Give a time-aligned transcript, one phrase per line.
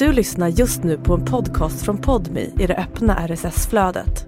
[0.00, 4.26] Du lyssnar just nu på en podcast från Podmi i det öppna RSS-flödet.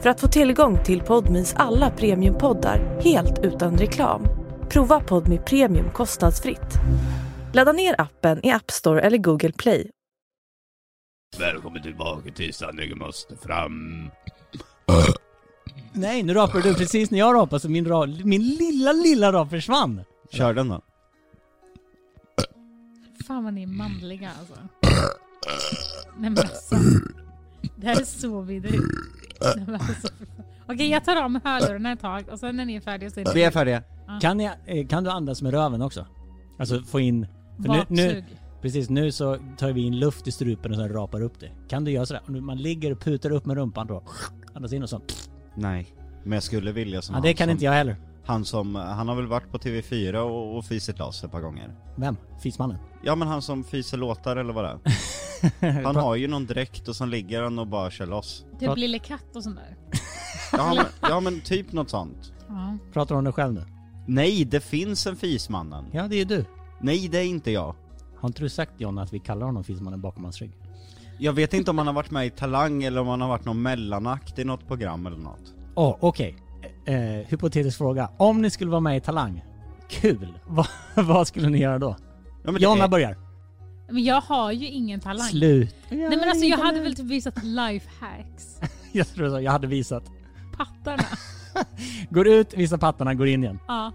[0.00, 4.22] För att få tillgång till Podmis alla premiumpoddar helt utan reklam,
[4.68, 6.74] prova Podmi Premium kostnadsfritt.
[7.54, 9.90] Ladda ner appen i App Store eller Google Play.
[11.38, 14.10] Välkommen tillbaka till Sanningen måste fram.
[15.92, 19.50] Nej, nu rapar du precis när jag rapar så min, ra min lilla, lilla rap
[19.50, 20.00] försvann.
[20.30, 20.82] Kör den då.
[23.26, 24.77] Fan vad ni är manliga alltså.
[26.18, 26.76] Nej men alltså.
[27.76, 28.84] Det här är så vidrigt.
[29.40, 30.08] Nej, men alltså.
[30.66, 33.20] Okej jag tar av mig hörlurarna ett tag och sen när ni är färdiga så
[33.20, 33.82] är Vi är färdiga.
[34.20, 36.06] Kan, jag, eh, kan du andas med röven också?
[36.58, 37.26] Alltså få in...
[37.56, 38.24] för nu, nu, baksug.
[38.62, 41.50] precis, nu så tar vi in luft i strupen och sen rapar upp det.
[41.68, 42.22] Kan du göra sådär?
[42.26, 44.02] Om Man ligger och putar upp med rumpan då.
[44.54, 45.00] Andas in och så.
[45.54, 45.94] Nej.
[46.24, 47.96] Men jag skulle vilja som Ja, han det kan som, inte jag heller.
[48.28, 51.74] Han som, han har väl varit på TV4 och, och fisit loss ett par gånger.
[51.96, 52.16] Vem?
[52.42, 52.76] Fismannen?
[53.02, 55.82] Ja men han som fiser låtar eller vad det är.
[55.84, 58.44] Han har ju någon dräkt och sen ligger han och bara kör loss.
[58.60, 59.76] Typ Lille Katt och sånt där.
[60.52, 62.32] Ja men, ja, men typ något sånt.
[62.48, 62.78] Ja.
[62.92, 63.64] Pratar du om dig själv nu?
[64.06, 65.84] Nej, det finns en fismannen.
[65.92, 66.44] Ja, det är du.
[66.80, 67.74] Nej, det är inte jag.
[68.20, 70.52] Har inte du sagt John att vi kallar honom Fismannen bakom hans rygg?
[71.18, 73.44] Jag vet inte om han har varit med i Talang eller om han har varit
[73.44, 75.54] någon mellanakt i något program eller något.
[75.74, 76.36] Åh, oh, okej.
[76.38, 76.47] Eh,
[76.88, 78.10] eh, hypotetisk fråga.
[78.16, 79.44] Om ni skulle vara med i Talang,
[79.88, 80.38] kul.
[80.46, 81.96] Va, vad skulle ni göra då?
[82.44, 83.16] Ja, Jonna är- börjar.
[83.90, 85.28] Men jag har ju ingen talang.
[85.28, 85.74] Slut.
[85.90, 88.60] Nej men alltså jag hade väl typ visat lifehacks.
[88.92, 90.04] Jag tror så, jag hade visat.
[90.56, 91.04] Pattarna.
[92.10, 93.58] Går ut, visar pattarna, går in igen.
[93.68, 93.92] Ja.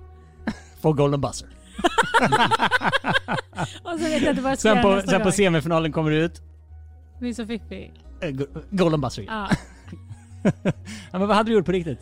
[0.82, 1.48] Får golden buzzer.
[3.84, 6.12] Och så vet jag inte vad jag ska Sen på, nästa sen på semifinalen kommer
[6.12, 6.42] du ut,
[7.20, 7.92] Vi är så fiffi.
[8.22, 9.34] eh, go- golden buzzer igen.
[9.34, 9.50] Ja.
[11.12, 12.00] Ja, men vad hade du gjort på riktigt?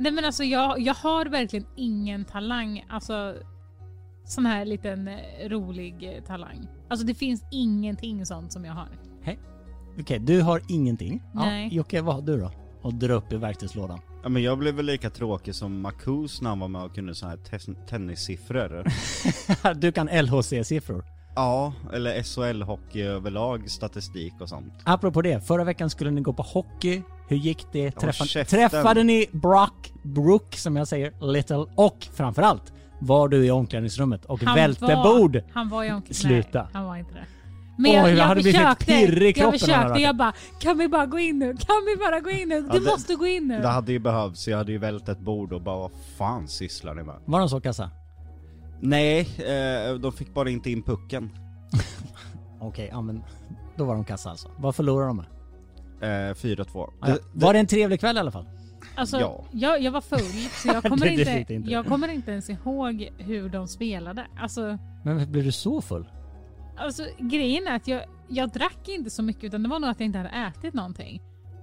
[0.00, 2.84] Nej men alltså jag, jag har verkligen ingen talang.
[2.88, 3.34] Alltså
[4.24, 6.68] sån här liten eh, rolig eh, talang.
[6.88, 8.88] Alltså det finns ingenting sånt som jag har.
[10.00, 11.22] Okej, du har ingenting.
[11.34, 11.64] Nej.
[11.64, 12.50] Ja, Jocke, vad har du då?
[12.82, 14.00] Och dra upp i verktygslådan.
[14.22, 17.14] Ja men jag blev väl lika tråkig som Marcus när han var med och kunde
[17.14, 18.84] så här tes- tennissiffror.
[19.74, 21.04] du kan LHC-siffror.
[21.34, 24.72] ja, eller SHL-hockey överlag, statistik och sånt.
[24.84, 27.02] Apropå det, förra veckan skulle ni gå på hockey.
[27.30, 27.90] Hur gick det?
[27.90, 34.24] Träffa, träffade ni Brock, Brook som jag säger, Little och framförallt var du i omklädningsrummet
[34.24, 35.40] och välte var, bord?
[35.52, 36.14] Han var ju omkring.
[36.14, 36.62] Sluta.
[36.62, 37.24] Nej, han var inte det.
[37.78, 40.78] Oj, jag, jag jag hade blivit försökte, pirrig i kroppen jag försökte, jag bara kan
[40.78, 41.46] vi bara gå in nu?
[41.56, 42.54] Kan vi bara gå in nu?
[42.54, 43.60] Ja, Du det- måste gå in nu.
[43.60, 46.94] Det hade ju behövts, jag hade ju vält ett bord och bara vad fan sysslar
[46.94, 47.14] ni med?
[47.24, 47.90] Var de så kassa?
[48.80, 51.30] Nej, eh, de fick bara inte in pucken.
[52.60, 53.22] Okej, ja men
[53.76, 54.50] då var de kassa alltså.
[54.58, 55.26] Vad förlorade de med?
[56.00, 56.90] Eh, 4-2.
[57.00, 58.46] Ja, var det en trevlig kväll i alla fall?
[58.94, 59.44] Alltså, Ja.
[59.52, 60.18] jag, jag var full
[60.62, 61.70] så jag kommer, Det- det inte, inte.
[61.70, 64.26] jag kommer inte ens ihåg hur de spelade.
[64.40, 66.10] Alltså, Men varför blev du så full?
[66.76, 70.00] alltså grejen är att jag, jag drack inte så mycket utan det var nog att
[70.00, 71.22] jag inte hade ätit någonting.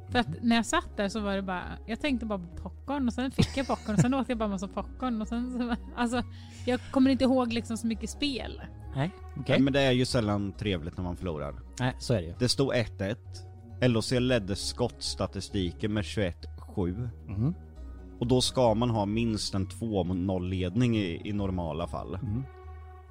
[0.10, 3.08] För att när jag satt där så var det bara, jag tänkte bara på popcorn
[3.08, 5.76] och sen fick jag popcorn och sen åt jag bara massa popcorn och sen så,
[5.96, 6.24] alltså
[6.66, 8.62] jag kommer inte ihåg liksom så mycket spel.
[8.96, 9.44] Nej, okej.
[9.48, 11.56] Nej, Men det är ju sällan trevligt när man förlorar.
[11.80, 12.34] Nej, så är det ju.
[12.40, 13.16] Det stod 1-1.
[13.82, 17.10] LHC ledde skottstatistiken med 21-7.
[17.28, 17.54] Mhm.
[18.20, 22.18] Och då ska man ha minst en 2-0 ledning i, i normala fall.
[22.22, 22.44] Mhm.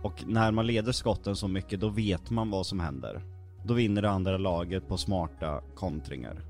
[0.02, 3.22] Och när man leder skotten så mycket, då vet man vad som händer.
[3.64, 6.42] Då vinner det andra laget på smarta kontringar.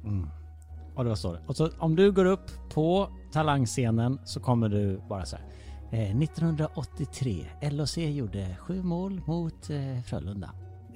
[0.95, 1.39] Och det var så.
[1.47, 5.45] Och så om du går upp på talangscenen så kommer du bara så här.
[5.93, 10.51] Eh, 1983, LHC gjorde sju mål mot eh, Frölunda.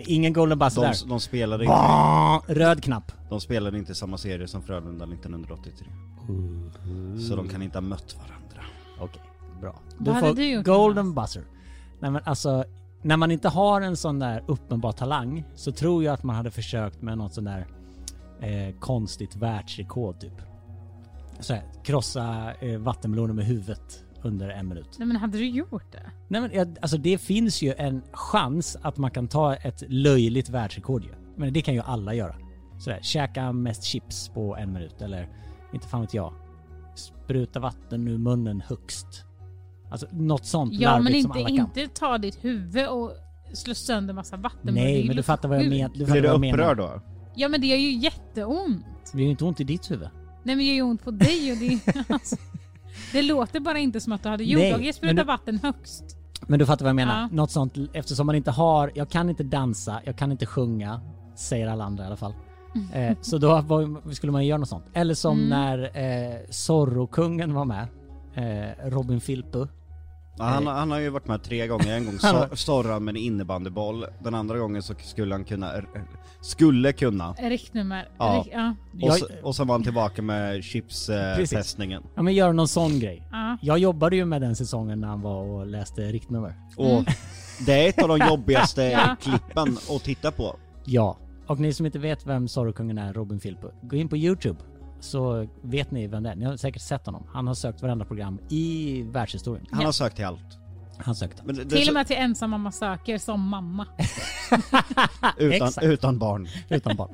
[0.06, 1.09] Ingen golden buzzer De, där.
[1.09, 2.55] de, spelade inte!
[2.55, 3.12] Röd knapp.
[3.28, 5.87] de spelade inte samma serie som Frölunda 1983.
[7.28, 8.62] Så de kan inte ha mött varandra.
[9.00, 9.22] Okej,
[9.61, 9.81] bra.
[9.99, 11.43] Vad Du hade får du gjort, golden buzzer.
[12.00, 12.65] Nej men alltså,
[13.03, 16.50] när man inte har en sån där uppenbar talang så tror jag att man hade
[16.50, 17.67] försökt med något sån där
[18.41, 20.32] eh, konstigt världsrekord typ.
[21.41, 24.88] Så här, krossa eh, vattenmeloner med huvudet under en minut.
[24.98, 26.10] Nej men hade du gjort det?
[26.28, 30.49] Nej men jag, alltså det finns ju en chans att man kan ta ett löjligt
[30.49, 31.11] världsrekord ju.
[31.37, 32.34] Men det kan ju alla göra.
[32.78, 35.28] Sådär, käka mest chips på en minut eller
[35.72, 36.32] inte fan vet jag.
[36.94, 39.06] Spruta vatten ur munnen högst.
[39.90, 41.81] Alltså något sånt Ja larvigt men som inte, alla kan.
[41.81, 43.12] inte ta ditt huvud och
[43.52, 44.69] slå sönder massa vatten.
[44.69, 45.90] är Nej men du fattar vad jag menar.
[45.94, 47.00] Du Blir du upprörd då?
[47.34, 48.84] Ja men det gör ju jätteont.
[49.12, 50.08] Det gör ju inte ont i ditt huvud.
[50.43, 52.37] Nej men det gör ju ont på dig och det, alltså,
[53.12, 54.44] det låter bara inte som att du hade
[54.92, 56.04] sprutar du- vatten högst.
[56.46, 57.20] Men du fattar vad jag menar.
[57.20, 57.28] Ja.
[57.32, 61.00] Något sånt eftersom man inte har, jag kan inte dansa, jag kan inte sjunga,
[61.36, 62.34] säger alla andra i alla fall.
[62.94, 64.84] Eh, så då var, skulle man göra något sånt.
[64.94, 65.48] Eller som Mm.
[65.48, 65.78] när
[66.30, 67.86] eh, Zorro-kungen var med,
[68.34, 69.66] eh, Robin Filpu.
[70.38, 72.93] Ja, han, han har ju varit med tre gånger, en gång Han har- so- storrade
[72.94, 75.82] han med en innebandyboll, den andra gången så skulle han kunna, eh,
[76.41, 77.32] skulle kunna.
[77.32, 78.09] Riktnummer.
[78.19, 78.25] Ja.
[78.44, 78.69] Rik- ja.
[78.93, 81.37] Och, Jag- så, och sen var han tillbaka med chipstestningen.
[81.37, 81.53] Precis.
[81.53, 82.03] Eh, testningen.
[82.17, 83.29] Ja men gör någon sån grej.
[83.32, 83.59] Ja.
[83.62, 86.55] Jag jobbade ju med den säsongen när han var och läste riktnummer.
[86.77, 87.05] och
[87.67, 89.17] det är ett av de jobbigaste Ja.
[89.21, 90.56] klippen att titta på.
[90.85, 91.19] Ja.
[91.47, 94.59] Och ni som inte vet vem Zorro-kungen är, Robin Filippo, gå in på YouTube
[95.00, 96.37] så vet ni vem det är.
[96.37, 97.26] Ni har säkert sett honom.
[97.32, 99.67] Han har sökt varenda program i världshistorien.
[99.70, 99.87] Han Ja.
[99.87, 100.58] har sökt till allt.
[100.99, 101.43] Han sökte.
[101.44, 103.87] Men det, det Till och med till ensam mamma söker som mamma.
[105.38, 106.49] utan, utan barn.
[106.69, 107.11] Utan barn.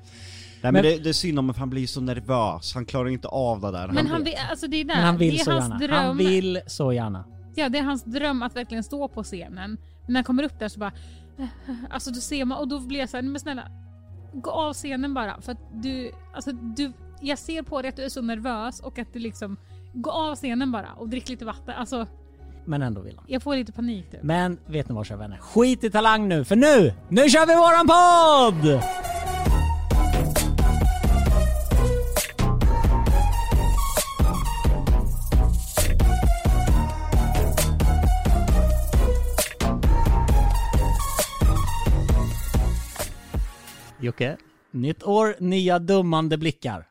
[0.63, 3.09] Nej men, Men- det, det är synd om för han blir så nervös, han klarar
[3.09, 3.89] inte av det där.
[3.89, 4.95] Men han vill, alltså det är där.
[4.95, 5.79] Men han vill det är så hans gärna.
[5.79, 6.07] dröm.
[6.07, 7.25] Han vill så gärna.
[7.55, 9.55] Ja, det är hans dröm att verkligen stå på scenen.
[9.55, 10.93] Men när han kommer upp där så bara...
[11.91, 13.63] Alltså då ser man och då blir jag så här, men snälla.
[14.33, 15.41] Gå av scenen bara.
[15.41, 16.13] För att du...
[16.35, 16.93] Alltså du...
[17.21, 19.57] Jag ser på dig att du är så nervös och att du liksom...
[19.99, 21.75] Gå av scenen bara och drick lite vatten.
[21.75, 22.07] Alltså,
[22.65, 23.25] Men ändå vill han.
[23.29, 24.23] jag får lite panik typ.
[24.23, 25.39] Men vet ni vad kära vänner?
[25.39, 28.81] Skit i talang nu, för nu, nu kör vi våran podd!
[44.01, 44.37] Jocke,
[44.71, 46.87] nytt år, nya dummande blickar.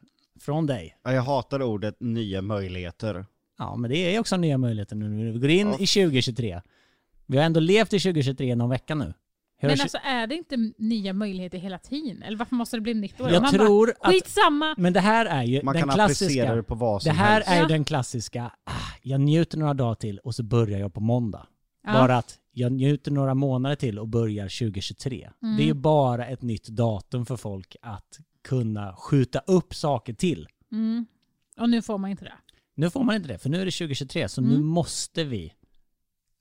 [0.45, 0.97] Från dig.
[1.03, 3.25] Ja, Jag hatar ordet nya möjligheter.
[3.57, 5.73] Ja, men det är också nya möjligheter nu när vi går in Ja.
[5.73, 6.61] i 2023.
[7.25, 9.13] Vi har ändå levt i 2023 någon vecka nu.
[9.57, 12.23] Hur Men alltså är det inte nya möjligheter hela tiden?
[12.23, 13.29] Eller varför måste det bli nytt år?
[13.31, 14.75] Jag Man tror bara, att- Skitsamma!
[14.77, 16.55] Men det här är ju Man den kan applicera klassiska...
[16.55, 17.49] det på vad Det som här helst.
[17.49, 17.67] är ju Ja.
[17.67, 18.71] den klassiska, ah,
[19.01, 21.47] jag njuter några dagar till och så börjar jag på måndag.
[21.83, 21.93] Ja.
[21.93, 25.29] Bara att jag njuter några månader till och börjar 2023.
[25.43, 25.57] Mm.
[25.57, 30.47] Det är ju bara ett nytt datum för folk att kunna skjuta upp saker till.
[30.71, 31.05] Mm.
[31.57, 32.33] Och nu får man inte det.
[32.75, 34.65] Nu får man inte det, för nu är det 2023, så nu Mm.
[34.67, 35.53] måste vi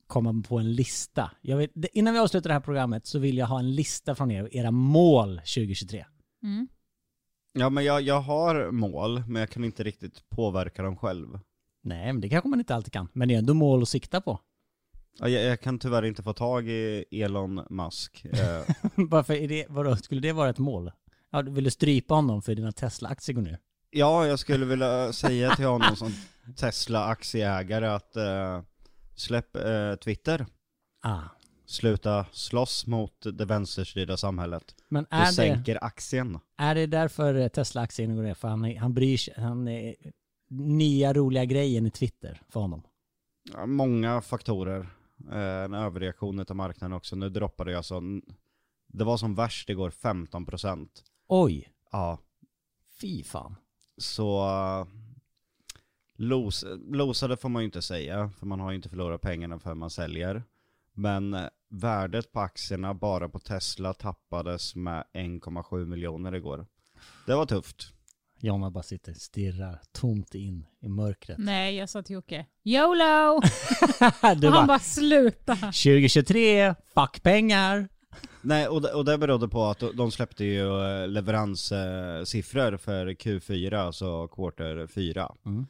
[0.07, 1.31] komma på en lista.
[1.41, 4.31] Jag vet, innan vi avslutar det här programmet så vill jag ha en lista från
[4.31, 6.05] er, era mål 2023.
[6.43, 6.67] Mm.
[7.53, 11.39] Ja men jag, jag har mål, men jag kan inte riktigt påverka dem själv.
[11.81, 13.07] Nej, men det kanske man inte alltid kan.
[13.13, 14.39] Men det är ändå mål att sikta på.
[15.19, 18.25] Ja, Jag, jag kan tyvärr inte få tag i Elon Musk.
[18.25, 20.91] Eh, Varför är det, vadå, skulle det vara ett mål?
[21.35, 23.59] Ja, du ville strypa honom för dina Tesla-aktier går ner.
[23.89, 26.11] ja, jag skulle vilja säga till honom som
[26.57, 28.61] Tesla-aktieägare att eh,
[29.15, 30.45] släpp eh, Twitter.
[31.01, 31.19] Ah.
[31.65, 34.75] Sluta slåss mot det vänsterstyrda samhället.
[34.89, 36.39] Men Du är det, sänker aktien.
[36.57, 38.33] är det därför Tesla-aktien går ner?
[38.33, 39.95] För han, han bryr sig, han är
[40.49, 42.83] nya roliga grejen i Twitter för honom.
[43.53, 44.79] Ja, många faktorer.
[45.31, 47.15] Eh, en överreaktion av marknaden också.
[47.15, 48.21] Nu droppade jag så...
[48.87, 50.87] Det var som värst igår, 15%.
[51.27, 52.17] Oj, Ja,
[53.01, 53.55] fy fan.
[53.97, 54.47] så...
[56.17, 59.73] Los, losade får man ju inte säga, för man har ju inte förlorat pengarna för
[59.73, 60.43] man säljer.
[60.93, 66.65] Men eh, värdet på aktierna bara på Tesla tappades med 1,7 miljoner igår.
[67.25, 67.93] Det var tufft.
[68.39, 71.37] Jonna bara sitter och stirrar tomt in i mörkret.
[71.37, 73.41] Nej, jag sa till Jocke, YOLO!
[74.35, 75.55] du och han bara, bara sluta.
[75.55, 77.89] 2023, fuck pengar.
[78.41, 83.75] Nej, och det, och det berodde på att de släppte ju eh, leveranssiffror för Q4,
[83.75, 85.31] alltså quarter 4.
[85.45, 85.65] Mm.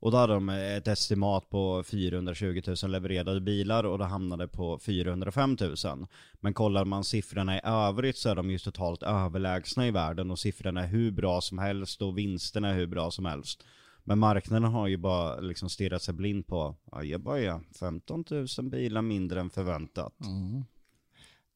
[0.00, 4.78] Och då hade de ett estimat på 420 000 levererade bilar och det hamnade på
[4.78, 6.06] 405 000.
[6.40, 10.38] Men kollar man siffrorna i övrigt så är de ju totalt överlägsna i världen och
[10.38, 13.64] siffrorna är hur bra som helst och vinsterna är hur bra som helst.
[14.04, 18.24] Men marknaden har ju bara liksom stirrat sig blind på, ja jag bara ja, 15
[18.30, 20.14] 000 bilar mindre än förväntat.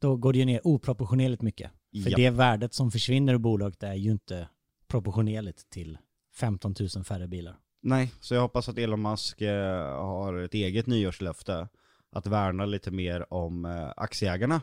[0.02, 1.70] Då går det ju ner oproportionerligt mycket.
[2.04, 2.16] För Ja.
[2.16, 4.48] det värdet som försvinner ur bolaget är ju inte
[4.88, 5.98] proportionerligt till
[6.34, 7.56] 15 000 färre bilar.
[7.82, 11.68] Nej, så jag hoppas att Elon Musk eh, har ett eget nyårslöfte.
[12.12, 14.60] Att värna lite mer om eh, aktieägarna.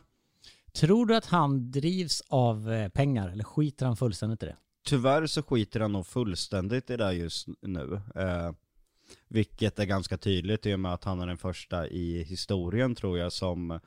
[0.74, 4.56] Tror du att han drivs av eh, pengar eller skiter han fullständigt i det?
[4.86, 8.02] Tyvärr så skiter han nog fullständigt i det just nu.
[8.16, 8.52] Eh,
[9.28, 13.18] vilket är ganska tydligt i och med att han är den första i historien tror
[13.18, 13.80] jag som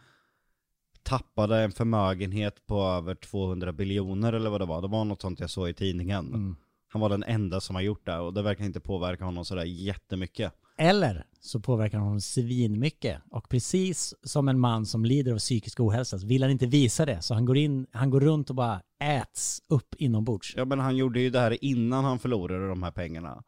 [1.03, 4.83] tappade en förmögenhet på över 200 biljoner eller vad det var.
[4.83, 6.27] Det var något sånt jag såg i tidningen.
[6.27, 6.57] Mm.
[6.89, 9.65] Han var den enda som har gjort det och det verkar inte påverka honom sådär
[9.65, 10.53] jättemycket.
[10.79, 13.23] Eller så påverkar honom svinmycket.
[13.31, 17.07] Och precis som en man som lider av psykisk ohälsa så vill han inte visa
[17.07, 17.23] det.
[17.23, 20.55] Så han går, in, han går runt och bara äts upp inombords.
[20.57, 23.43] Ja men han gjorde ju det här innan han förlorade de här pengarna.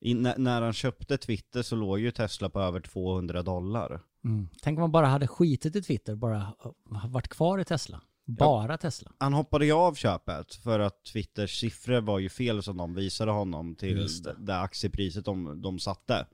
[0.00, 4.00] I, när, när han köpte Twitter så låg ju Tesla på över 200 dollar.
[4.24, 4.48] Mm.
[4.62, 8.00] Tänk om man bara hade skitit i Twitter, bara uh, varit kvar i Tesla.
[8.24, 9.12] Bara Tesla.
[9.18, 13.30] Han hoppade ju av köpet för att Twitters siffror var ju fel som de visade
[13.30, 14.34] honom till det.
[14.38, 14.58] det.
[14.58, 16.26] aktiepriset de, de satte.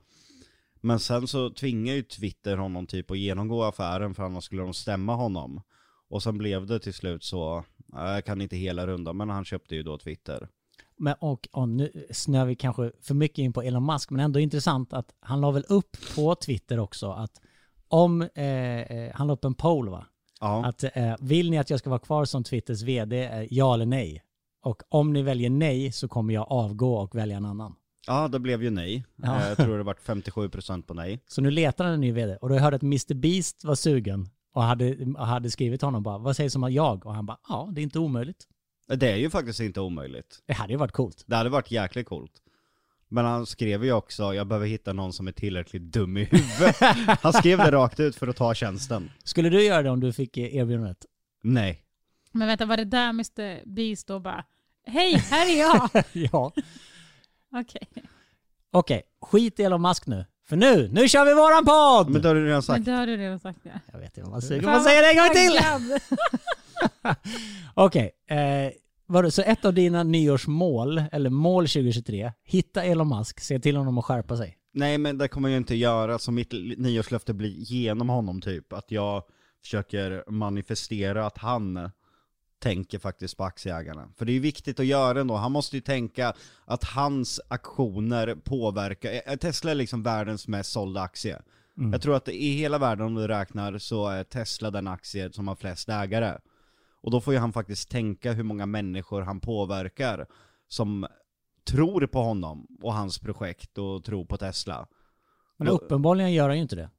[0.81, 4.73] Men sen så tvingar ju Twitter honom typ att genomgå affären för annars skulle de
[4.73, 5.61] stämma honom.
[6.07, 9.45] Och sen blev det till slut så, ja, jag kan inte hela rundan, men han
[9.45, 10.49] köpte ju då Twitter.
[10.97, 14.39] Men, och, och nu snöar vi kanske för mycket in på Elon Musk, men ändå
[14.39, 17.41] intressant att han la väl upp på Twitter också att
[17.87, 18.45] om, eh,
[18.81, 20.05] eh, han la upp en poll va?
[20.41, 23.73] Ja, Att eh, vill ni att jag ska vara kvar som Twitters vd, eh, ja
[23.73, 24.21] eller nej?
[24.63, 27.75] Och om ni väljer nej så kommer jag avgå och välja en annan.
[28.07, 29.05] ja det blev ju nej.
[29.15, 29.41] Ja.
[29.41, 31.19] Eh, Jag tror det vart 57% på nej.
[31.27, 33.75] Så nu letar han en ny vd och då hörde jag att Mr Beast var
[33.75, 37.05] sugen och hade, hade skrivit till honom bara, vad sägs om att jag?
[37.05, 38.47] Och han bara, ja det är inte omöjligt.
[38.87, 40.39] Det är ju faktiskt inte omöjligt.
[40.45, 41.23] Det hade ju varit coolt.
[41.27, 42.31] Det hade varit jäkligt coolt.
[43.07, 46.75] Men han skrev ju också, jag behöver hitta någon som är tillräckligt dum i huvudet.
[47.21, 49.11] Han skrev det rakt ut för att ta tjänsten.
[49.23, 51.05] Skulle du göra det om du fick erbjudandet?
[51.43, 51.81] Nej.
[52.31, 54.43] Men vänta, var det där Mr Beast då bara
[54.87, 55.89] Hej, här är jag!
[56.31, 56.51] ja.
[57.53, 57.87] Okej.
[58.71, 60.25] Okej, skit i Elon Musk nu.
[60.47, 62.09] För nu, nu kör vi våran podd!
[62.09, 62.85] Men det har du redan Men sagt.
[62.85, 63.71] det har du redan sagt ja.
[63.91, 64.61] Jag vet inte vad man säger.
[64.61, 65.59] Man säga det en gång till?
[67.73, 68.71] Okej, eh,
[69.05, 73.97] vadå, så ett av dina nyårsmål, eller mål 2023, hitta Elon Musk, se till honom
[73.97, 74.57] att skärpa sig.
[74.73, 78.73] Nej men det kommer jag inte göra, så mitt nyårslöfte blir genom honom typ.
[78.73, 79.23] Att jag
[79.61, 81.89] försöker manifestera att han
[82.59, 84.09] tänker faktiskt på aktieägarna.
[84.17, 86.33] För det är ju viktigt att göra ändå, han måste ju tänka
[86.65, 91.41] att hans aktioner påverkar, eh, Tesla är liksom världens mest sålda aktie.
[91.91, 95.47] Jag tror att i hela världen om du räknar så är Tesla den aktie som
[95.47, 96.37] har flest ägare.
[97.05, 100.27] Och då får ju han faktiskt tänka hur många människor han påverkar
[100.67, 101.07] som
[101.63, 104.87] tror på honom och hans projekt och tror på Tesla.
[105.57, 106.89] Men uppenbarligen gör han ju inte det.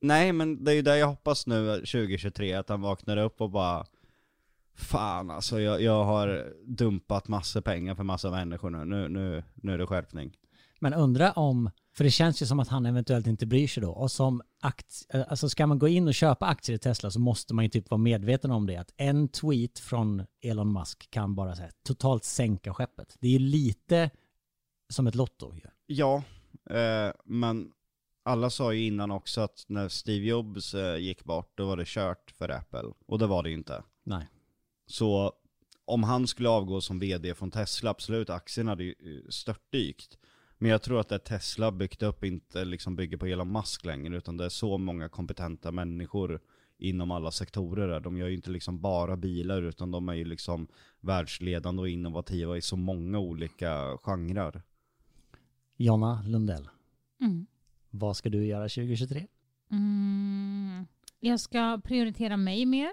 [0.00, 3.50] Nej men det är ju det jag hoppas nu 2023, att han vaknar upp och
[3.50, 3.86] bara
[4.74, 9.74] Fan alltså, jag, jag har dumpat massor pengar för massa människor nu, nu, nu, nu
[9.74, 10.36] är det skärpning.
[10.80, 13.90] Men undra om, för det känns ju som att han eventuellt inte bryr sig då.
[13.90, 17.54] Och som aktie, alltså ska man gå in och köpa aktier i Tesla så måste
[17.54, 18.76] man ju typ vara medveten om det.
[18.76, 23.16] Att en tweet från Elon Musk kan bara säga totalt sänka skeppet.
[23.20, 24.10] Det är ju lite
[24.88, 25.60] som ett lotto ju.
[25.86, 26.22] Ja,
[26.70, 27.72] eh, men
[28.22, 31.86] alla sa ju innan också att när Steve Jobs eh, gick bort, då var det
[31.86, 32.92] kört för Apple.
[33.06, 33.82] Och det var det ju inte.
[34.04, 34.28] Nej.
[34.86, 35.32] Så
[35.84, 40.18] om han skulle avgå som vd från Tesla, absolut, aktien hade ju eh, störtdykt.
[40.62, 44.16] Men jag tror att det Tesla byggt upp inte liksom bygger på Elon Musk längre,
[44.16, 46.40] utan det är så många kompetenta människor
[46.78, 48.00] inom alla sektorer där.
[48.00, 50.66] De gör ju inte liksom bara bilar, utan de är ju liksom
[51.00, 54.62] världsledande och innovativa i så många olika genrer.
[55.76, 56.68] Jonna Lundell,
[57.20, 57.46] Mm.
[57.90, 59.26] vad ska du göra 2023?
[59.70, 60.86] Mm.
[61.20, 62.92] Jag ska prioritera mig mer.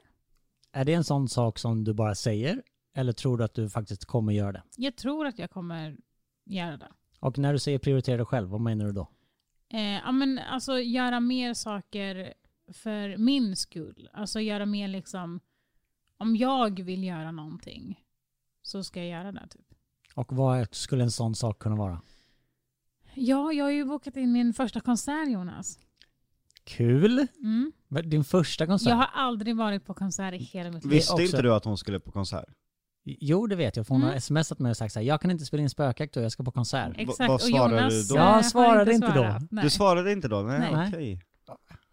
[0.71, 2.63] Är det en sån sak som du bara säger?
[2.93, 4.63] Eller tror du att du faktiskt kommer göra det?
[4.77, 5.97] Jag tror att jag kommer
[6.45, 6.91] göra det.
[7.27, 9.07] Och när du säger prioritera dig själv, vad menar du då?
[9.73, 12.33] Eh, ja, men alltså göra mer saker
[12.73, 14.09] för min skull.
[14.13, 15.39] Alltså göra mer liksom,
[16.17, 18.03] om jag vill göra någonting
[18.61, 19.65] så ska jag göra det typ.
[20.15, 22.01] Och vad skulle en sån sak kunna vara?
[23.13, 25.79] Ja, jag har ju bokat in min första konsert Jonas.
[26.63, 27.27] Kul!
[27.43, 27.71] Mm.
[28.03, 28.89] Din första konsert?
[28.89, 30.91] Jag har aldrig varit på konsert i hela mitt liv.
[30.93, 32.49] Visste också- inte du att hon skulle på konsert?
[33.19, 33.87] Jo, det vet jag.
[33.87, 34.13] För hon Mm.
[34.13, 36.31] har smsat mig och sagt så här, jag kan inte spela in spökjakt då, jag
[36.31, 36.91] ska på konsert.
[36.97, 38.19] Exakt, vad och svarade Jonas du då?
[38.21, 39.13] eh, Jag svarade inte då.
[39.13, 39.43] svarat.
[39.51, 39.63] Nej.
[39.63, 40.41] Du svarade inte då?
[40.41, 40.87] Nej, Nej.
[40.93, 41.21] okej.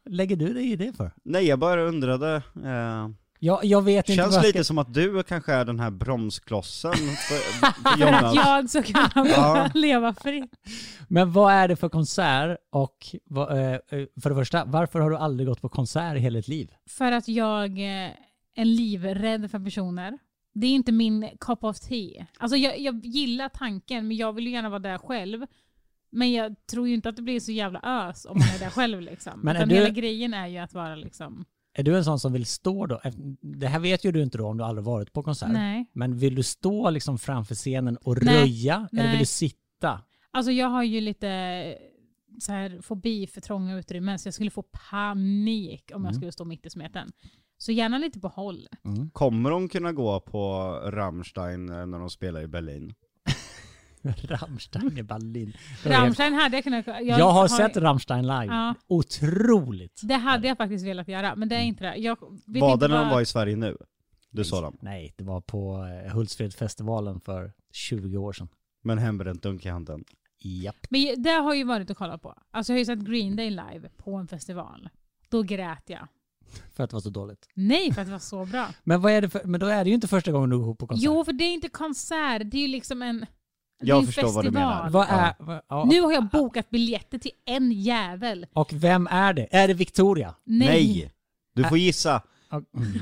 [0.07, 1.11] Lägger du dig i det för?
[1.25, 2.43] Nej, jag bara undrade.
[2.65, 4.65] Eh, Jag, jag vet inte känns vad jag lite ska...
[4.65, 6.93] som att du kanske är den här bromsklossen
[7.29, 8.35] för, för Jonas.
[8.35, 9.71] jag ska kunna Ja.
[9.75, 10.51] leva fritt.
[11.09, 12.59] Men vad är det för konsert?
[12.73, 13.79] Och vad, eh, eh,
[14.23, 16.71] för det första, varför har du aldrig gått på konsert i hela ditt liv?
[16.89, 17.79] För att jag
[18.57, 20.19] är livrädd för personer.
[20.55, 22.27] Det är inte min cup of tea.
[22.39, 25.47] Alltså jag, jag gillar tanken, men jag vill ju gärna vara där själv.
[26.11, 28.71] Men jag tror ju inte att det blir så jävla ös om man är där
[28.71, 29.01] själv.
[29.01, 29.41] Liksom.
[29.43, 31.45] Men Utan du- hela grejen är ju att vara liksom...
[31.77, 33.01] Är du en sån som vill stå då?
[33.41, 35.49] Det här vet ju du inte då om du aldrig varit på konsert.
[35.53, 35.91] Nej.
[35.93, 38.41] Men vill du stå liksom framför scenen och Nej.
[38.41, 38.89] röja?
[38.93, 39.11] Eller Nej.
[39.11, 40.01] vill du sitta?
[40.31, 41.75] Alltså jag har ju lite eh,
[42.41, 46.15] så här, fobi för trånga utrymmen, så jag skulle få panik om jag Mm.
[46.15, 47.13] skulle stå mitt i smeten.
[47.65, 48.69] Så gärna lite på håll.
[49.13, 52.95] Kommer de kunna gå på Rammstein eh, när de spelar i Berlin?
[54.03, 55.53] Rammstein i Berlin.
[55.85, 56.87] Rammstein hade jag kunnat...
[56.87, 58.47] Jag, Jag har sett Rammstein live.
[58.47, 58.75] Ja.
[58.87, 60.01] Otroligt.
[60.05, 61.97] Det hade jag faktiskt velat göra, men det är inte det.
[61.97, 62.17] Jag
[62.47, 63.77] Var det när de vad- var i Sverige nu?
[64.31, 64.77] Du sa dem.
[64.81, 68.49] Nej, det var på eh, Hultsfredsfestivalen för 20 år sedan.
[68.83, 70.05] Men hembränt dunk i handen.
[70.39, 70.87] Japp.
[70.91, 72.35] Men det har ju varit att kolla på.
[72.51, 74.89] Alltså jag har ju sett Green Day live på en festival.
[75.29, 76.09] Då grät jag.
[76.75, 77.49] För att det var så dåligt.
[77.55, 78.67] Nej, för att det var så bra.
[78.85, 80.75] Men vad är det för, men då är det ju inte första gången du går
[80.75, 81.05] på konsert.
[81.05, 82.43] Jo, för det är inte konsert.
[82.45, 83.21] Det är ju liksom en...
[83.81, 84.75] Det Jag en förstår vad du festival.
[84.77, 84.91] menar.
[84.91, 85.35] Vad är...
[85.39, 85.85] vad- ja.
[85.85, 88.47] Nu har jag bokat biljetter till en jävel.
[88.53, 89.49] Och vem är det?
[89.51, 90.35] Är det Victoria?
[90.45, 90.69] Nej.
[90.69, 91.13] Nej!
[91.55, 92.23] Du får gissa.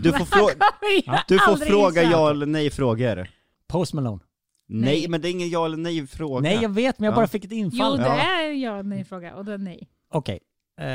[0.02, 0.62] Du får, frå-
[1.06, 3.28] Jag du får fråga ja eller nej frågor.
[3.66, 4.22] Post Malone.
[4.68, 5.08] Nej, Nej.
[5.08, 6.40] men det är ingen ja eller nej fråga.
[6.40, 7.16] Nej jag vet men jag Ja.
[7.16, 7.96] bara fick ett Jo, infall.
[7.98, 8.14] det Ja.
[8.42, 9.88] är ja nej fråga och det är nej.
[10.10, 10.40] Okej.
[10.80, 10.86] Eh,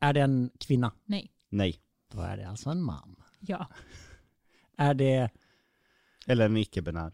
[0.00, 0.92] är det en kvinna?
[1.06, 1.30] Nej.
[1.54, 1.80] Nej.
[2.12, 3.16] Då är det alltså en man.
[3.40, 3.66] Ja.
[4.76, 5.30] Är det
[6.26, 7.12] Eller en icke-binär.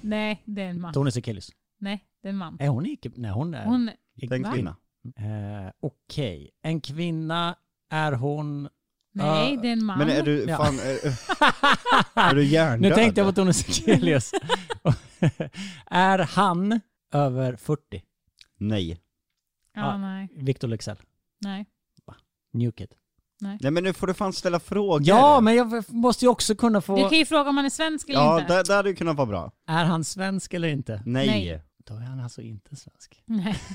[0.00, 0.92] Nej, det är en man.
[0.94, 1.50] Tony Sekelius?
[1.78, 2.56] Nej, det är en man.
[2.60, 3.10] Är hon icke...
[3.14, 3.64] Nej hon är...
[3.64, 4.76] Hon, Det är en kvinna.
[5.16, 6.50] Eh, Okej.
[6.62, 7.56] En kvinna,
[7.90, 8.68] är hon...
[9.12, 9.98] nej, det är en man.
[9.98, 10.56] Men är du, Ja.
[10.56, 10.98] fan, är,
[12.30, 12.90] är du hjärndöd?
[12.90, 14.32] Nu tänkte jag på Tony Sekelius.
[15.86, 16.80] är han
[17.12, 18.02] över 40?
[18.56, 18.90] Nej.
[19.74, 19.98] Ja, Ja.
[19.98, 20.28] nej.
[20.36, 20.96] Victor Leksell?
[21.40, 21.66] Nej.
[22.52, 22.94] New Kid?
[23.42, 25.02] Nej men nu får du fan ställa frågor.
[25.04, 26.96] Ja, men jag måste ju också kunna få...
[26.96, 28.54] Du kan ju fråga om han är svensk eller Ja, inte.
[28.54, 29.52] där, där hade du kunnat vara bra.
[29.68, 31.02] Är han svensk eller inte?
[31.06, 31.26] Nej.
[31.26, 31.62] Nej.
[31.88, 33.22] Då är han alltså inte svensk.
[33.26, 33.56] Nej.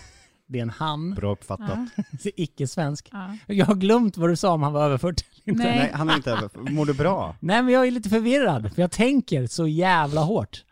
[0.50, 1.80] Det är en han, Bra uppfattat.
[1.96, 2.04] Ja.
[2.36, 3.10] icke-svensk.
[3.12, 3.38] Ja.
[3.48, 5.64] Jag har glömt vad du sa om han var över 40 eller inte.
[5.64, 5.80] Nej.
[5.80, 6.72] Nej, han är inte över.
[6.72, 7.36] Mår du bra?
[7.42, 10.64] Nej men jag är lite förvirrad, för jag tänker så jävla hårt.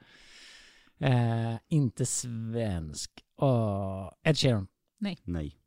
[0.99, 3.11] Eh, inte svensk.
[3.41, 4.67] Uh, Ed Sheeran.
[5.25, 5.57] Nej.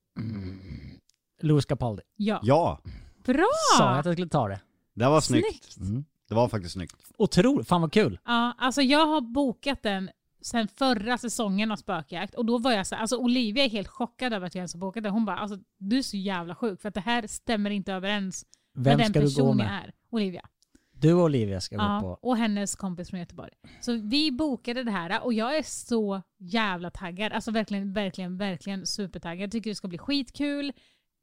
[1.42, 2.02] Louis Capaldi.
[2.16, 2.40] Ja.
[2.42, 2.80] Ja,
[3.24, 3.46] Bra!
[3.78, 4.60] Sa jag att jag skulle ta det?
[4.94, 5.64] det var snyggt.
[5.64, 5.90] Snyggt.
[5.90, 6.04] Mm.
[6.28, 6.96] Det var faktiskt snyggt.
[7.18, 8.18] Otroligt, fan vad kul.
[8.24, 10.10] Ja, alltså jag har bokat den
[10.42, 14.32] sen förra säsongen av Spökjakt och då var jag så alltså Olivia är helt chockad
[14.32, 15.12] över att jag ens har bokat den.
[15.12, 18.44] Hon bara alltså du är så jävla sjuk för att det här stämmer inte överens
[18.74, 19.84] Vem med den ska du gå person jag med?
[19.84, 19.92] är.
[20.10, 20.48] Olivia.
[20.92, 22.28] Du och Olivia ska gå Ja, på...
[22.28, 23.50] och hennes kompis från Göteborg.
[23.80, 27.32] Så vi bokade det här och jag är så jävla taggad.
[27.32, 29.42] Alltså verkligen, verkligen, verkligen supertaggad.
[29.42, 30.72] Jag tycker det ska bli skitkul.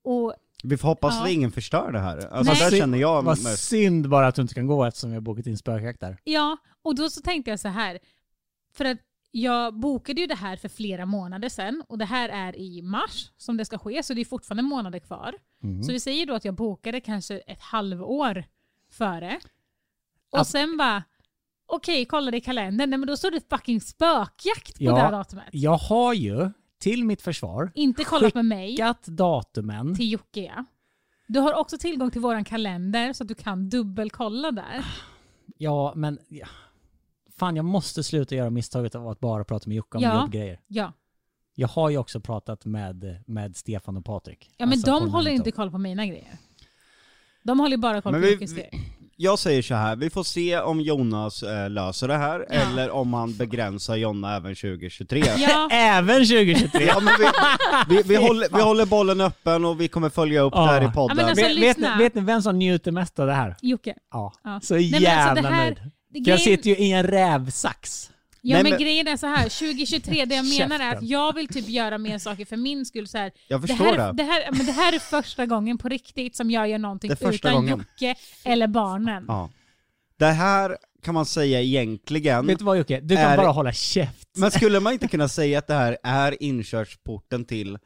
[0.04, 1.24] Och Vi får hoppas Ja.
[1.24, 2.18] att ingen förstör det här.
[2.18, 2.72] Alltså Nej.
[2.72, 3.64] där känner jag Vad mest.
[3.64, 6.18] synd bara att du inte kan gå eftersom vi har bokat in spökjakt där.
[6.24, 8.00] ja, och då så tänkte jag så här.
[8.74, 8.98] För att
[9.32, 13.32] jag bokade ju det här för flera månader sedan och det här är i mars
[13.38, 15.34] som det ska ske så det är fortfarande månader kvar.
[15.64, 15.84] Mm.
[15.84, 18.44] Så vi säger då att jag bokade kanske ett halvår
[18.92, 19.40] före.
[20.32, 21.04] Och Att- sen bara,
[21.68, 24.96] okej kollade i kalendern, nej men då står det fucking spökjakt på Ja.
[24.96, 25.46] det här datumet.
[25.52, 29.96] Jag har ju, till mitt försvar, Inte kollat med mig skickat datumen.
[29.96, 30.66] till Jocke ja.
[31.28, 34.86] Du har också tillgång till våran kalender så att du kan dubbelkolla där.
[35.58, 36.20] Ja, men...
[36.28, 36.48] Ja.
[37.38, 40.22] Fan, jag måste sluta göra misstaget av att bara prata med Jocke om Ja.
[40.22, 40.60] jobbgrejer.
[40.68, 40.94] Ja,
[41.56, 44.52] Jag har ju också pratat med, med Stefan och Patrik.
[44.58, 46.38] ja men Alltså, de håller inte koll på mina grejer.
[47.44, 48.72] De håller ju bara koll Men på vi- Jockes grejer.
[49.18, 52.56] Jag säger så här, vi får se om Jonas eh, löser det här, Ja.
[52.56, 55.24] eller om han begränsar Jonna även 2023.
[55.38, 56.86] Ja, Även 2023!
[56.86, 60.54] Ja, men vi, vi, vi, håller, vi håller bollen öppen och vi kommer följa upp
[60.56, 60.62] Ja.
[60.62, 61.18] det här i Ja, podden.
[61.18, 63.56] men alltså- vet, vet, ni, vet ni vem som njuter mest av det här?
[63.62, 63.94] Jocke.
[64.12, 64.34] Ja.
[64.44, 64.60] Ja.
[64.64, 65.78] Så Nej, men jävla alltså det här- nöjd.
[66.26, 68.10] För jag sitter ju i en rävsax.
[68.48, 71.36] Ja Nej, men, men- grejen är så här, 2023, det jag menar är att jag
[71.36, 73.08] vill typ göra mer saker för min skull.
[73.08, 74.14] Så här, Jag det, förstår här, det.
[74.14, 77.36] det, här, men det här är första gången på riktigt som jag gör någonting Det
[77.36, 77.80] utan gången.
[77.80, 79.26] Jocke eller barnen.
[79.28, 79.50] Ja.
[80.20, 83.00] Det här kan man säga egentligen, Vet du vad Jocke?
[83.04, 84.28] Du kan Är- bara hålla käft.
[84.38, 87.78] men skulle man inte kunna säga att det här är inkörsporten till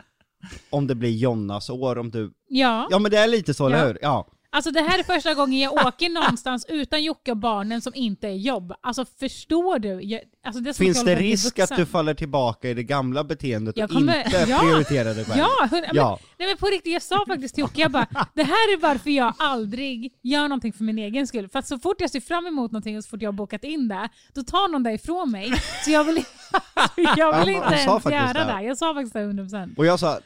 [0.70, 2.32] om det blir Jonnas år, om du...
[2.48, 2.88] Ja.
[2.92, 3.68] Ja men det är lite så, Ja.
[3.76, 3.98] eller hur?
[4.02, 4.28] Ja.
[4.52, 8.28] Alltså det här är första gången jag åker någonstans utan Jocke och barnen som inte
[8.28, 8.74] är jobb.
[8.82, 10.02] Alltså förstår du?
[10.02, 13.90] Jag, alltså det Finns det risk att du faller tillbaka i det gamla beteendet Jag
[13.90, 14.60] och kommer- inte Ja.
[14.60, 15.38] prioriterar dig själv?
[15.40, 16.20] Ja, men, Ja.
[16.38, 19.10] nej men på riktigt, jag sa faktiskt till Jocke, jag bara, det här är varför
[19.10, 21.50] jag aldrig gör någonting för min egen skull.
[21.50, 23.64] För att så fort jag ser fram emot någonting och så fort jag har bokat
[23.64, 25.54] in det, då tar någon det ifrån mig.
[25.86, 26.24] Så jag vill,
[27.18, 28.54] jag vill inte ens göra det.
[28.54, 28.64] det.
[28.64, 29.78] Jag sa faktiskt det 100%.
[29.78, 30.20] Och jag sa,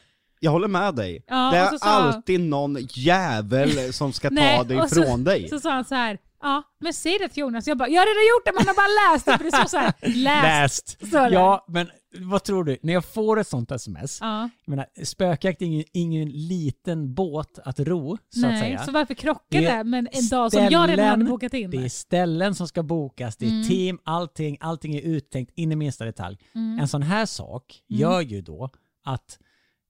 [0.44, 1.24] jag håller med dig.
[1.28, 5.24] Ja, det är så alltid någon jävel som ska ta Nej, dig och så- ifrån
[5.24, 5.50] dig.
[5.50, 7.68] Så sa han så här, ja men säg det till Jonas.
[7.68, 9.38] Jag bara, jag har redan gjort det, man har bara läst det.
[9.38, 10.98] För det står så här, läst.
[11.00, 11.12] Läst.
[11.12, 11.30] Så det.
[11.34, 11.88] Ja, men
[12.20, 12.78] vad tror du?
[12.82, 14.50] När jag får ett sånt sms, Ja.
[14.66, 18.86] jag menar, spökjakt är ingen, ingen liten båt att ro, så att Nej, säga.
[18.86, 21.70] så varför krocka Det det med en dag som jag redan hade ställen, bokat in?
[21.72, 23.68] Det är ställen som ska bokas, det är Mm.
[23.68, 26.38] team, allting, allting är uttänkt in i minsta detalj.
[26.56, 26.80] Mm.
[26.80, 28.70] En sån här sak gör ju då
[29.06, 29.40] att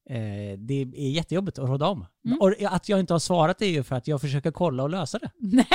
[0.10, 2.06] eh, det är jättejobbigt att råda om.
[2.26, 2.38] Mm.
[2.42, 5.20] Och att jag inte har svarat är ju för att jag försöker kolla och lösa
[5.20, 5.30] det.
[5.40, 5.68] Nej,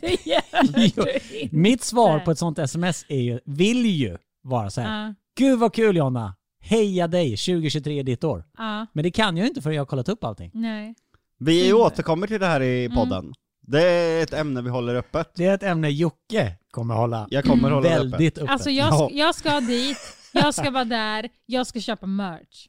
[0.00, 1.56] det gör du inte.
[1.56, 5.06] Mitt svar på ett sånt sms är ju, vill ju vara så här.
[5.06, 6.34] Ja, Gud vad kul Jonna!
[6.60, 8.44] Heja dig, 2023 är ditt år.
[8.58, 10.50] ja, Men det kan jag ju inte för jag har kollat upp allting.
[10.54, 10.94] nej.
[11.38, 11.80] Vi Mm.
[11.82, 13.32] återkommer till det här i podden.
[13.66, 15.30] Det är ett ämne vi håller öppet.
[15.34, 18.10] Det är ett ämne Jocke kommer hålla Jag kommer hålla det öppet.
[18.12, 18.50] väldigt öppet.
[18.50, 19.10] Alltså jag, Ja.
[19.12, 19.98] jag ska dit,
[20.32, 22.66] jag ska vara där, jag ska köpa merch.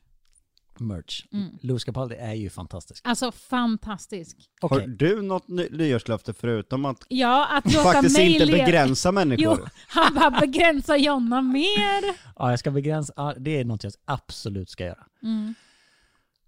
[0.80, 1.26] Merch.
[1.34, 1.50] Mm.
[1.62, 3.02] Louis Capaldi är ju fantastisk.
[3.08, 4.38] Alltså fantastisk.
[4.62, 4.80] Okej.
[4.82, 9.58] Har du något ny- nyårslöfte förutom att Ja, att faktiskt inte begränsa människor?
[9.62, 12.04] Jo, han bara begränsar Jonna mer.
[12.40, 13.14] Ja, jag ska begränsa.
[13.16, 15.06] Ja, det är något jag absolut ska göra.
[15.24, 15.54] Mm.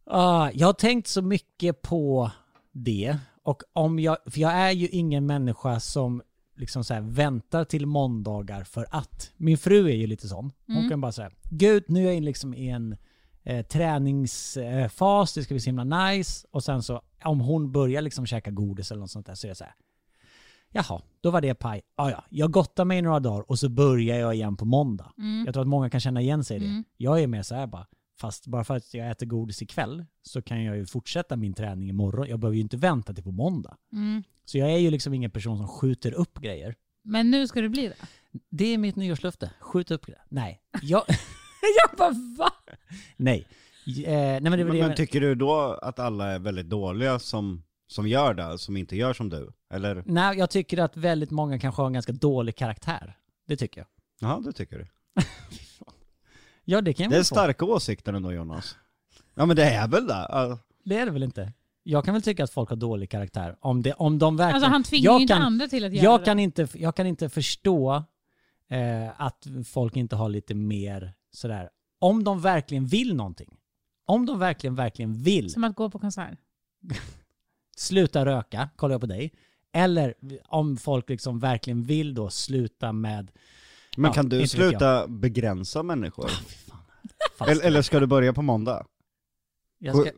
[0.05, 2.31] Ah, jag har tänkt så mycket på
[2.71, 3.17] det.
[3.43, 6.21] Och om jag, för jag är ju ingen människa som
[6.55, 9.31] liksom så här väntar till måndagar för att.
[9.37, 10.51] Min fru är ju lite sån.
[10.67, 10.89] Hon Mm.
[10.89, 12.97] kan bara säga, gud nu är jag in liksom i en
[13.43, 16.47] eh, träningsfas, det ska bli så himla nice.
[16.51, 19.49] Och sen så om hon börjar liksom käka godis eller något sånt där så är
[19.49, 19.73] jag så här.
[20.71, 21.81] Jaha, då var det paj.
[21.95, 25.13] Ah, ja, jag gottar mig i några dagar och så börjar jag igen på måndag.
[25.17, 25.45] Mm.
[25.45, 26.65] Jag tror att många kan känna igen sig i det.
[26.65, 26.83] Mm.
[26.97, 27.87] Jag är mer så här bara,
[28.19, 31.89] fast bara för att jag äter godis ikväll så kan jag ju fortsätta min träning
[31.89, 32.27] imorgon.
[32.29, 33.77] Jag behöver ju inte vänta till på måndag.
[33.93, 34.23] Mm.
[34.45, 36.75] Så jag är ju liksom ingen person som skjuter upp grejer.
[37.03, 37.95] Men nu ska det bli det.
[38.49, 39.51] Det är mitt nyårslöfte.
[39.59, 40.23] Skjut upp grejer.
[40.29, 40.61] Nej.
[40.81, 41.03] Jag,
[41.89, 42.51] Jag bara va?
[43.17, 43.47] nej.
[43.87, 46.69] Eh, nej men det var Men, det men tycker du då att alla är väldigt
[46.69, 49.51] dåliga som, som gör det, som inte gör som du?
[49.73, 50.03] Eller?
[50.05, 53.17] Nej, jag tycker att väldigt många kanske har en ganska dålig karaktär.
[53.47, 53.87] Det tycker jag.
[54.29, 54.85] Ja, det tycker du.
[56.65, 57.35] Ja, det kan jag Det är väl få.
[57.35, 58.75] starka åsikter ändå Jonas.
[59.35, 60.25] Ja men det är väl det?
[60.29, 60.59] Ja.
[60.83, 61.53] Det är det väl inte?
[61.83, 63.55] Jag kan väl tycka att folk har dålig karaktär.
[63.59, 64.55] Om, det, om de verkligen...
[64.55, 66.25] Alltså han tvingar jag ju inte kan, andra till att göra jag det.
[66.25, 68.03] kan, inte, jag kan inte förstå
[68.69, 71.69] eh, att folk inte har lite mer sådär.
[71.99, 73.57] Om de verkligen vill någonting.
[74.05, 76.39] Om de verkligen, verkligen vill Som att gå på konsert.
[77.77, 79.33] sluta röka, kollar jag på dig.
[79.73, 80.13] Eller
[80.47, 83.31] om folk liksom verkligen vill då sluta med...
[83.97, 86.27] Men Ja, kan du sluta begränsa människor?
[86.27, 86.55] Fy
[87.37, 87.49] fan.
[87.63, 88.85] Eller, ska du börja på måndag?
[89.79, 90.11] jag ska,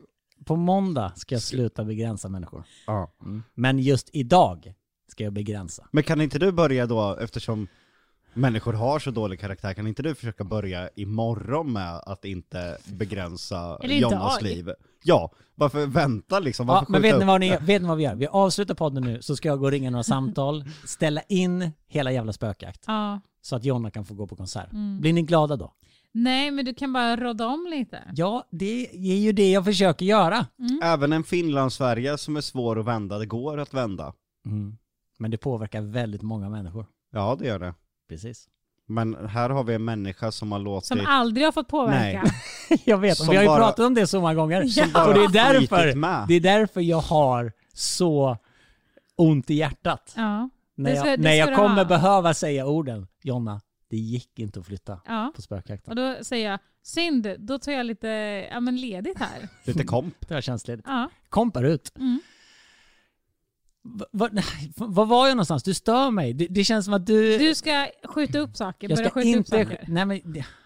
[0.44, 2.64] på måndag ska jag sluta begränsa människor.
[2.86, 3.12] Ja.
[3.54, 4.74] Men just idag
[5.08, 5.88] ska jag begränsa.
[5.90, 7.68] Men kan inte du börja då, eftersom
[8.34, 13.78] människor har så dålig karaktär, kan inte du försöka börja imorgon med att inte begränsa
[13.82, 14.70] Eller Jonas liv?
[15.04, 16.68] Ja, varför vänta liksom?
[16.68, 18.14] Ja, Varför men skjuta vet ni, vad ni, vet ni vad vi gör?
[18.14, 22.12] Vi avslutar podden nu så ska jag gå och ringa några samtal, ställa in hela
[22.12, 22.84] jävla spökjakt.
[22.86, 23.20] Ja.
[23.42, 24.72] Så att Jonna kan få gå på konsert.
[24.72, 25.00] Mm.
[25.00, 25.72] Blir ni glada då?
[26.12, 27.98] Nej, men du kan bara råda om lite.
[28.14, 30.46] Ja, det är ju det jag försöker göra.
[30.82, 34.12] Även en Finland-Sverige som är svår att vända, det går att vända.
[34.46, 34.76] Mm.
[35.18, 36.86] Men det påverkar väldigt många människor.
[37.12, 37.74] Ja, det gör det.
[38.12, 38.48] Precis.
[38.86, 40.86] Men här har vi en människa som har låtit...
[40.88, 42.24] Som aldrig har fått påverka.
[42.84, 44.64] jag vet, Som vi har ju bara- pratat om det så många gånger.
[44.64, 48.36] Som Och det är, därför, det är därför jag har så
[49.16, 50.12] ont i hjärtat.
[50.16, 50.50] Ja.
[50.74, 51.84] När Det ska- jag, det när jag kommer ha.
[51.84, 53.06] behöva säga orden.
[53.22, 55.32] Jonna, det gick inte att flytta ja.
[55.36, 55.90] på spökjakten.
[55.90, 58.08] Och då säger jag, synd, då tar jag lite
[58.50, 59.48] ja, men ledigt här.
[59.64, 60.28] Lite komp.
[60.28, 60.84] Det har känts ledigt.
[60.88, 61.10] Ja.
[61.28, 61.92] Kompar ut.
[61.98, 62.20] Mm.
[63.84, 65.62] Va- va- Var jag någonstans?
[65.62, 66.32] Du stör mig.
[66.34, 67.38] Det, det känns som att du...
[67.38, 69.50] Du ska skjuta upp saker, jag börja ska skjuta upp inte...
[69.50, 69.84] saker.
[69.88, 70.20] Nej, men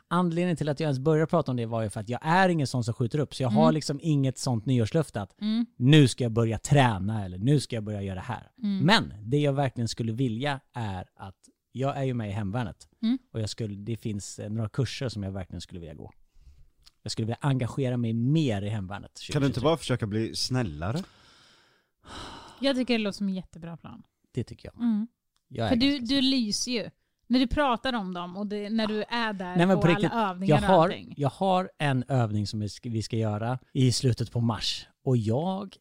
[0.08, 2.48] anledningen till att jag ens började prata om det var ju för att jag är
[2.48, 3.34] ingen sån som skjuter upp.
[3.34, 3.74] Så jag har Mm.
[3.74, 5.66] liksom inget sånt nyårslöfte att Mm.
[5.76, 8.50] nu ska jag börja träna eller nu ska jag börja göra det här.
[8.62, 8.78] Mm.
[8.86, 11.36] Men det jag verkligen skulle vilja är att
[11.72, 13.18] jag är ju med i hemvärnet Mm.
[13.32, 16.12] och jag skulle, det finns eh, några kurser som jag verkligen skulle vilja gå.
[17.02, 19.20] Jag skulle vilja engagera mig mer i hemvärnet.
[19.32, 19.64] Kan du inte 2023.
[19.64, 21.02] bara försöka bli snällare?
[22.60, 24.02] Jag tycker det låter som en jättebra plan.
[24.34, 24.82] Det tycker jag.
[24.82, 25.06] Mm.
[25.48, 26.90] jag För du, du lyser ju.
[27.28, 29.88] När du pratar om dem och det, när du är där Nej men på, på
[29.88, 31.14] riktigt, alla övningar jag och har, allting.
[31.16, 35.16] jag har en övning som vi ska, vi ska göra i slutet på mars och
[35.16, 35.76] jag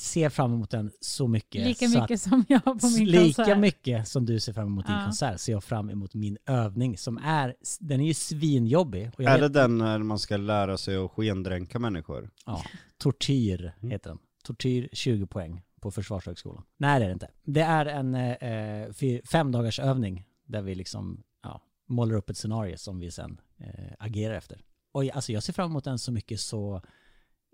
[0.00, 1.66] ser fram emot den så mycket.
[1.66, 3.58] Lika så mycket som jag på min Lika konsert.
[3.58, 5.04] mycket som du ser fram emot din Ja.
[5.04, 9.10] konsert ser jag fram emot min övning som är, den är ju svinjobbig.
[9.16, 12.30] Och jag Är det vet, den när man ska lära sig att skendränka människor?
[12.46, 12.62] Ja,
[12.98, 13.90] tortyr Mm.
[13.90, 14.18] heter den.
[14.44, 16.62] Tortyr 20 poäng på Försvarshögskolan.
[16.76, 17.28] Nej det är det inte.
[17.44, 22.36] Det är en eh, fy- fem dagars övning där vi liksom ja, målar upp ett
[22.36, 24.60] scenario som vi sen eh, agerar efter.
[24.92, 26.82] Och jag- alltså jag ser fram emot den så mycket så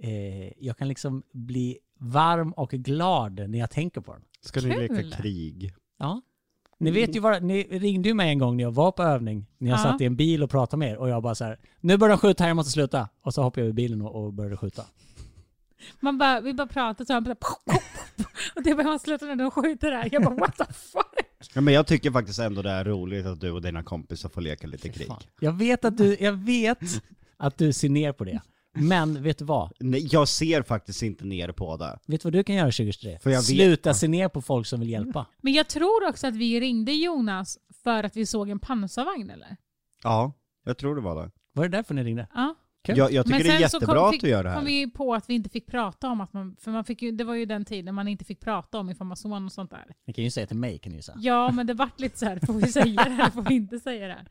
[0.03, 4.23] eh, jag kan liksom bli varm och glad när jag tänker på den.
[4.41, 4.97] Ska ni Kul.
[4.97, 5.75] leka krig?
[5.99, 6.21] Ja.
[6.79, 9.47] Ni vet ju vad, ni ringde ju mig en gång när jag var på övning,
[9.59, 9.83] när jag Ja.
[9.83, 12.17] satt i en bil och pratade med er och jag bara så här, nu börjar
[12.17, 13.09] de skjuta här, jag måste sluta.
[13.23, 14.85] Och så hoppade jag ur bilen och, och började skjuta.
[16.01, 17.37] Man bara, vi bara pratar så han bara,
[18.57, 20.09] och det bara, man slutar när de skjuter där.
[20.13, 21.05] Jag bara what the fuck?
[21.55, 24.41] Ja, men jag tycker faktiskt ändå det är roligt att du och dina kompisar får
[24.41, 25.11] leka lite krig.
[25.41, 26.79] Jag vet att du, jag vet
[27.37, 28.41] att du ser ner på det.
[28.79, 29.73] Men vet du vad?
[29.81, 31.99] Nej, jag ser faktiskt inte ner på det.
[32.07, 33.19] Vet du vad du kan göra 2023?
[33.23, 35.27] För jag vet- Sluta se ner på folk som vill hjälpa.
[35.43, 39.57] Men jag tror också att vi ringde Jonas för att vi såg en pansarvagn eller?
[40.03, 40.33] Ja,
[40.65, 41.31] jag tror det var det.
[41.53, 42.29] Var det därför ni ringde?
[42.35, 42.55] Ja.
[42.87, 42.99] Kul.
[42.99, 44.59] Jag, jag tycker det är sen så jättebra kom, att fick, du gör det kom
[44.59, 44.67] här.
[44.67, 47.13] vi ju på att vi inte fick prata om att man, för man fick ju,
[47.13, 49.85] det var ju den tiden man inte fick prata om information och sånt där.
[50.07, 51.19] Ni kan ju säga till mig kan ni ju säga.
[51.21, 53.81] Ja, men det vart lite så här, får vi säga det här får vi inte
[53.81, 54.29] säga det här?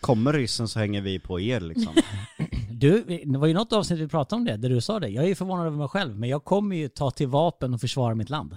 [0.00, 1.94] Kommer ryssen så hänger vi på er liksom.
[2.70, 5.08] du, det var ju något avsnitt vi pratade om det, där du sa det.
[5.08, 7.80] Jag är ju förvånad över mig själv, men jag kommer ju ta till vapen och
[7.80, 8.56] försvara mitt land.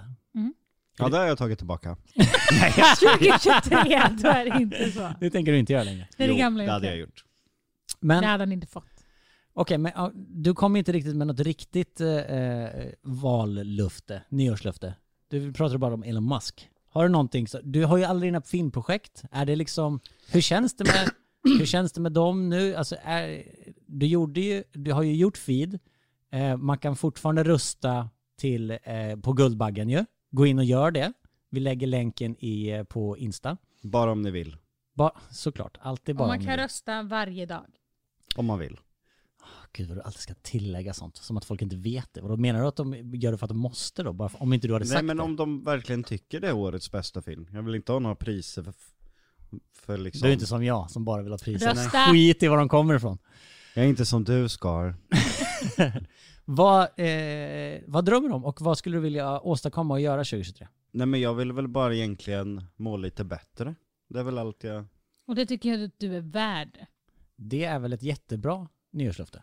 [0.98, 1.88] Ja, det har jag tagit tillbaka.
[3.18, 3.78] 2023,
[4.22, 5.12] då är det inte så.
[5.20, 6.08] Det tänker du inte göra längre.
[6.16, 7.24] Det är det Jo, gamla det hade jag gjort.
[8.00, 8.84] Men Det hade han inte fått.
[9.54, 12.66] Okej, men ja, du kom inte riktigt med något riktigt eh,
[13.02, 14.94] vallufte, nyårslöfte.
[15.28, 16.68] Du pratade bara om Elon Musk.
[16.88, 19.24] Har du någonting, så, du har ju alla dina filmprojekt.
[19.30, 21.10] Är det liksom, hur känns det med,
[21.58, 22.74] hur känns det med dem nu?
[22.74, 23.42] Alltså är,
[23.86, 25.78] du gjorde ju, du har ju gjort feed.
[26.32, 30.04] Eh, man kan fortfarande rösta till, eh, på Guldbaggen ju.
[30.30, 31.12] Gå in och gör det.
[31.50, 33.56] Vi lägger länken i, eh, på Insta.
[33.82, 34.56] Bara om ni vill.
[34.94, 37.64] Ba, såklart, alltid bara Och man om kan du- rösta varje dag.
[38.36, 38.78] Om man vill.
[39.72, 42.20] Gud vad du alltid ska tillägga sånt, som att folk inte vet det.
[42.20, 44.12] Och då menar du att de gör det för att de måste då?
[44.12, 45.22] Bara för, om inte du hade sagt Nej men det?
[45.22, 47.48] om de verkligen tycker det är årets bästa film.
[47.52, 48.74] Jag vill inte ha några priser för,
[49.72, 50.20] för liksom...
[50.20, 51.68] Du är inte som jag som bara vill ha priser.
[51.68, 52.10] Rösta!
[52.10, 53.18] Skit i var de kommer ifrån.
[53.74, 54.94] Jag är inte som du Skar.
[56.44, 60.68] Vad, eh, vad drömmer du om och vad skulle du vilja åstadkomma och göra 2023?
[60.90, 63.74] Nej men jag vill väl bara egentligen må lite bättre.
[64.08, 64.84] Det är väl allt jag...
[65.26, 66.86] Och det tycker jag att du är värd.
[67.36, 69.42] Det är väl ett jättebra nyårslöfte?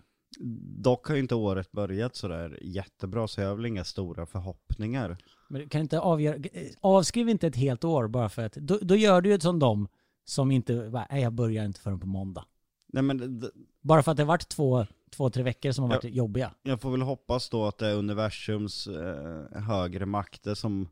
[0.78, 5.18] Dock har ju inte året börjat sådär jättebra så jag har väl inga stora förhoppningar.
[5.48, 6.38] Men kan inte avgöra,
[6.82, 9.88] avskriv inte ett helt år bara för att, då, då gör du ju som de
[10.26, 10.74] som inte,
[11.10, 12.46] nej jag börjar inte förrän på måndag.
[12.94, 13.44] Nej men
[13.82, 16.10] Bara för att det har varit två, två tre veckor som har varit Ja.
[16.10, 16.54] jobbiga.
[16.64, 20.88] jag får väl hoppas då att det är universums eh, högre makter som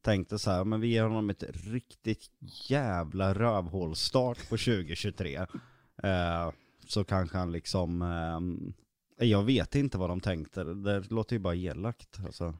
[0.00, 2.30] tänkte så här, men vi ger honom ett riktigt
[2.68, 5.34] jävla rövhålstart på 2023.
[5.36, 5.46] Eh,
[6.90, 8.02] så kanske han liksom,
[9.18, 12.54] eh, jag vet inte vad de tänkte, det låter ju bara elakt alltså.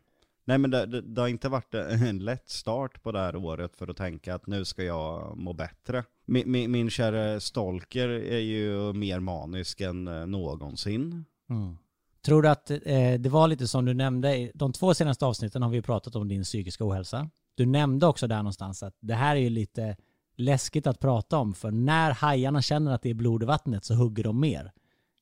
[0.45, 3.77] Nej men det, det, det har inte varit en lätt start på det här året
[3.77, 6.05] för att tänka att nu ska jag må bättre.
[6.27, 11.25] Min, min, min kära Stalker är ju mer manisk än eh, någonsin.
[11.51, 11.77] Mm.
[12.23, 15.71] Tror du att eh, det var lite som du nämnde, de två senaste avsnitten har
[15.71, 17.31] vi pratat om din psykiska ohälsa.
[17.55, 19.97] Du nämnde också där någonstans att det här är ju lite
[20.39, 23.95] läskigt att prata om, för när hajarna känner att det är blod i vattnet så
[23.95, 24.73] hugger de mer.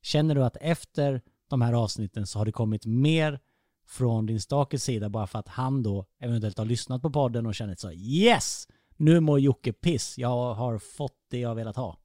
[0.02, 3.40] Känner du att efter de här avsnitten så har det kommit mer
[3.86, 7.54] från din stakes sida bara för att han då eventuellt har lyssnat på podden och
[7.54, 8.68] känner så yes!
[8.96, 11.98] Nu mår Jocke piss, jag har fått det jag velat ha.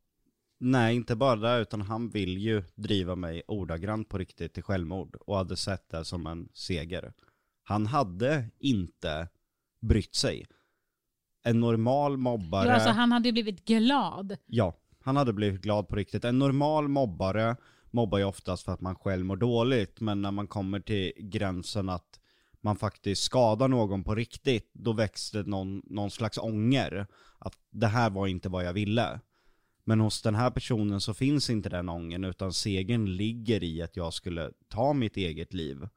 [0.60, 5.16] Nej, inte bara det, utan han vill ju driva mig ordagrant på riktigt till självmord
[5.16, 7.14] och hade sett det som en seger.
[7.64, 9.28] Han hade inte
[9.82, 10.46] brytt sig.
[11.44, 12.68] En normal mobbare...
[12.68, 14.38] Ja, alltså han hade blivit glad.
[14.46, 14.74] Ja,
[15.04, 16.26] han hade blivit glad på riktigt.
[16.26, 17.56] En normal mobbare
[17.92, 21.90] mobbar ju oftast för att man själv mår dåligt, men när man kommer till gränsen
[21.90, 22.20] att
[22.62, 24.94] man faktiskt skadar någon på riktigt, då
[25.32, 27.08] det någon, någon slags ånger.
[27.40, 29.20] Att det här var inte vad jag ville.
[29.84, 33.98] Men hos den här personen så finns inte den ången, utan segern ligger i att
[33.98, 35.88] jag skulle ta mitt eget liv.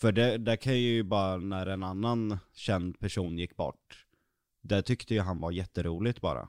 [0.00, 4.05] För det, det kan ju bara när en annan känd person gick bort,
[4.68, 6.48] det tyckte ju han var jätteroligt bara.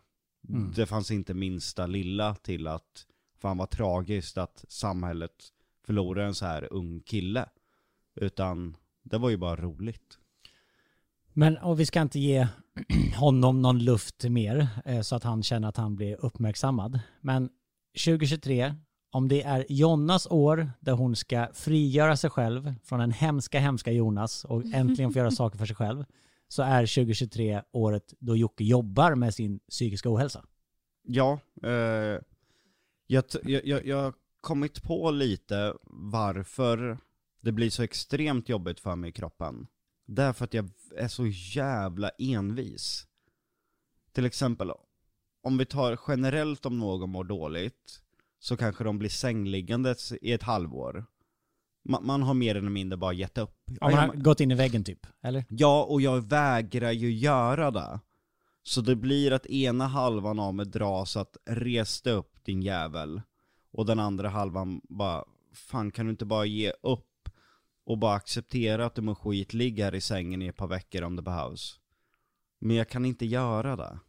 [0.50, 0.72] Mm.
[0.76, 3.06] Det fanns inte minsta lilla till att,
[3.42, 5.54] fan vad tragiskt att samhället
[5.86, 7.50] förlorar en så här ung kille.
[8.16, 10.18] Utan det var ju bara roligt.
[11.34, 12.48] Men och vi ska inte ge
[13.16, 17.00] honom någon luft mer eh, så att han känner att han blir uppmärksammad.
[17.22, 17.50] Men
[18.06, 18.76] 2023,
[19.12, 23.92] om det är Jonnas år där hon ska frigöra sig själv från den hemska, hemska
[23.92, 26.06] Jonas och äntligen få göra saker för sig själv,
[26.48, 30.46] så är 2023 året då Jocke jobbar med sin psykiska ohälsa.
[31.04, 32.22] Ja, eh,
[33.08, 36.98] jag, jag, jag, har kommit på lite varför
[37.42, 39.68] det blir så extremt jobbigt för mig i kroppen.
[40.06, 43.08] Därför att jag är så jävla envis.
[44.12, 44.72] Till exempel,
[45.42, 48.02] om vi tar generellt om någon mår dåligt,
[48.40, 51.06] så kanske de blir sängliggandes i ett halvår.
[51.90, 53.56] Man, man har mer eller mindre bara gett upp.
[53.66, 55.46] Ja, man har jag- gått in i väggen typ, eller?
[55.50, 58.00] Ja, och jag vägrar ju göra det.
[58.64, 63.22] Så det blir att ena halvan av mig dras att resta upp din jävel.
[63.72, 65.24] Och den andra halvan bara,
[65.54, 67.30] fan kan du inte bara ge upp?
[67.86, 71.02] Och bara acceptera att du mår skit, ligg här i sängen i ett par veckor
[71.04, 71.80] om det behövs.
[72.60, 74.00] Men jag kan inte göra det.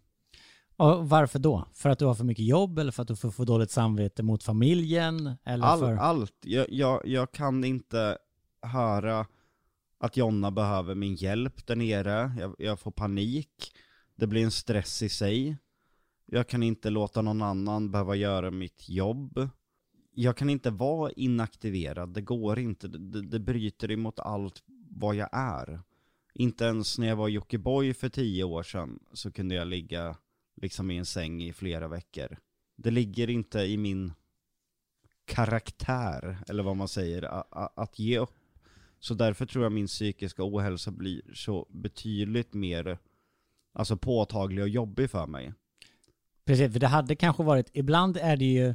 [0.79, 1.65] Och varför då?
[1.73, 4.23] För att du har för mycket jobb eller för att du får, får dåligt samvete
[4.23, 5.37] mot familjen?
[5.45, 5.97] Eller All, för...
[5.97, 6.35] Allt.
[6.41, 8.19] Jag, jag, jag kan inte
[8.63, 9.27] höra
[9.99, 12.33] att Jonna behöver min hjälp där nere.
[12.39, 13.73] Jag, jag får panik.
[14.17, 15.57] Det blir en stress i sig.
[16.27, 19.49] Jag kan inte låta någon annan behöva göra mitt jobb.
[20.15, 22.89] Jag kan inte vara inaktiverad, det går inte.
[22.89, 25.81] Det, det, det bryter emot allt vad jag är.
[26.35, 30.17] Inte ens när jag var Jockiboi för tio år sedan så kunde jag ligga
[30.63, 32.37] liksom i en säng i flera veckor.
[32.77, 34.13] Det ligger inte i min
[35.25, 37.43] karaktär, eller vad man säger,
[37.81, 38.35] att ge upp.
[38.99, 42.99] Så därför tror jag min psykiska ohälsa blir så betydligt mer
[43.73, 45.53] alltså påtaglig och jobbig för mig.
[46.45, 48.69] Precis, för det hade kanske varit, ibland är det ju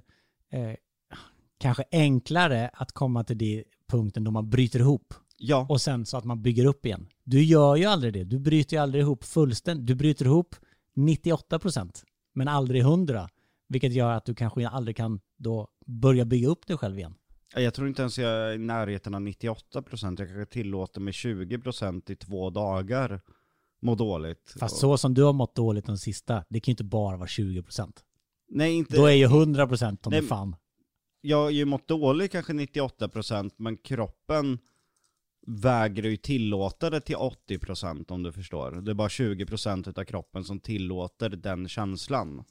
[0.50, 0.76] eh,
[1.58, 6.18] kanske enklare att komma till det punkten då man bryter ihop Ja, och sen så
[6.18, 7.08] att man bygger upp igen.
[7.24, 8.24] Du gör ju aldrig det.
[8.24, 9.88] Du bryter ju aldrig ihop fullständigt.
[9.88, 10.56] Du bryter ihop
[10.96, 12.04] 98%
[12.34, 13.30] men aldrig 100.
[13.68, 17.16] Vilket gör att du kanske aldrig kan då börja bygga upp dig själv igen.
[17.56, 22.12] jag tror inte ens jag är i närheten av 98%, jag kanske tillåter mig 20%
[22.12, 23.22] i två dagar
[23.82, 24.56] må dåligt.
[24.60, 27.28] Fast så som du har mått dåligt de sista, det kan ju inte bara vara
[27.28, 27.92] 20%.
[28.50, 28.96] Nej, inte...
[28.98, 30.56] Då är ju 100% de Nej, fan.
[31.22, 34.60] jag har ju mått dåligt kanske 98% men kroppen
[35.48, 38.72] vägrar ju tillåta det till 80% om du förstår.
[38.72, 42.44] Det är bara 20% av kroppen som tillåter den känslan.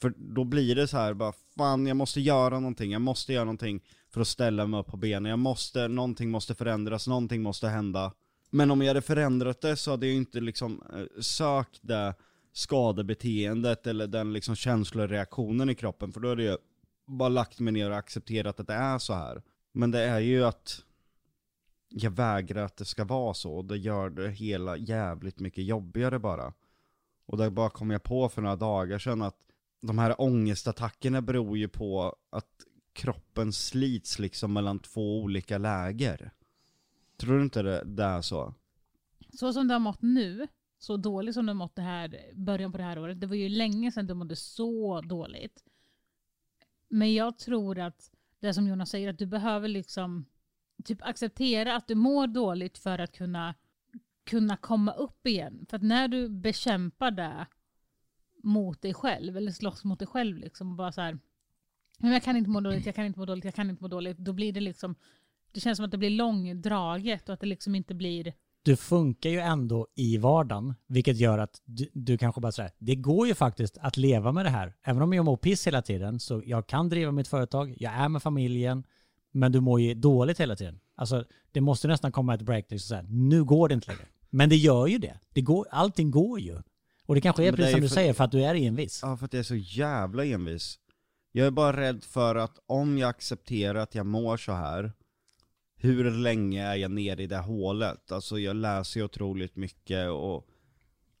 [0.00, 3.44] För då blir det så här bara, fan jag måste göra någonting, jag måste göra
[3.44, 5.30] någonting för att ställa mig upp på benen.
[5.30, 8.12] Jag måste, någonting måste förändras, någonting måste hända.
[8.50, 12.14] Men om jag hade förändrat det så hade jag ju inte liksom eh, sökt det
[12.52, 16.58] skadebeteendet eller den liksom känsloreaktionen i kroppen, för då hade jag
[17.06, 19.42] bara lagt mig ner och accepterat att det är så här.
[19.72, 20.84] Men det är ju att
[21.88, 26.18] jag vägrar att det ska vara så, och det gör det hela jävligt mycket jobbigare
[26.18, 26.52] bara.
[27.26, 29.38] Och där bara kom jag på för några dagar sedan att
[29.80, 36.32] de här ångestattackerna beror ju på att kroppen slits liksom mellan två olika läger.
[37.16, 38.54] Tror du inte det, det är så?
[39.32, 40.46] Så som du har mått nu,
[40.78, 43.36] så dåligt som du har mått det här, början på det här året, det var
[43.36, 45.64] ju länge sedan du mådde så dåligt.
[46.88, 50.26] Men jag tror att det som Jonas säger, att du behöver liksom
[50.88, 53.54] typ acceptera att du mår dåligt för att kunna,
[54.26, 55.66] kunna komma upp igen.
[55.70, 57.46] För att när du bekämpar det
[58.42, 61.18] mot dig själv, eller slåss mot dig själv liksom, och bara så här,
[61.98, 63.88] men jag kan inte må dåligt, jag kan inte må dåligt, jag kan inte må
[63.88, 64.94] dåligt, då blir det liksom,
[65.52, 69.30] det känns som att det blir långdraget och att det liksom inte blir Du funkar
[69.30, 73.34] ju ändå i vardagen, vilket gör att du, du kanske bara säger det går ju
[73.34, 74.74] faktiskt att leva med det här.
[74.82, 78.08] Även om jag mår piss hela tiden, så jag kan driva mitt företag, jag är
[78.08, 78.84] med familjen,
[79.32, 80.80] men du mår ju dåligt hela tiden.
[80.94, 84.06] Alltså, det måste nästan komma ett break till så här, nu går det inte längre.
[84.30, 85.18] Men det gör ju det.
[85.34, 86.58] det går, allting går ju.
[87.06, 88.54] Och det kanske är Men precis är som du för- säger, för att du är
[88.54, 89.00] envis.
[89.02, 90.78] Ja, för att jag är så jävla envis.
[91.32, 94.92] Jag är bara rädd för att om jag accepterar att jag mår så här,
[95.76, 98.12] hur länge är jag nere i det hålet?
[98.12, 100.46] Alltså jag läser ju otroligt mycket och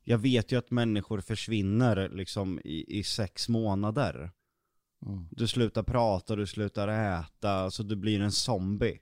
[0.04, 4.30] jag vet ju att människor försvinner liksom i, i sex månader.
[5.06, 5.26] Mm.
[5.30, 8.98] Du slutar prata, du slutar äta, alltså du blir en zombie.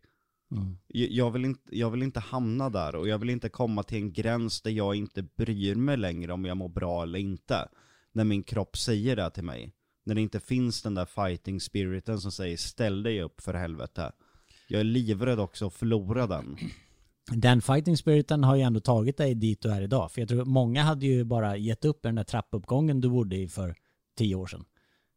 [0.50, 0.76] Mm.
[0.88, 4.12] Jag vill, inte, jag vill inte hamna där och jag vill inte komma till en
[4.12, 7.68] gräns där jag inte bryr mig längre om jag mår bra eller inte.
[8.12, 9.72] När min kropp säger det till mig.
[10.04, 14.12] När det inte finns den där fighting spiriten som säger ställ dig upp för helvete.
[14.68, 16.56] Jag är livrädd också att förlora den.
[17.30, 20.12] Den fighting spiriten har ju ändå tagit dig dit du är idag.
[20.12, 23.48] För jag tror många hade ju bara gett upp den där trappuppgången du bodde i
[23.48, 23.74] för
[24.18, 24.64] tio år sedan.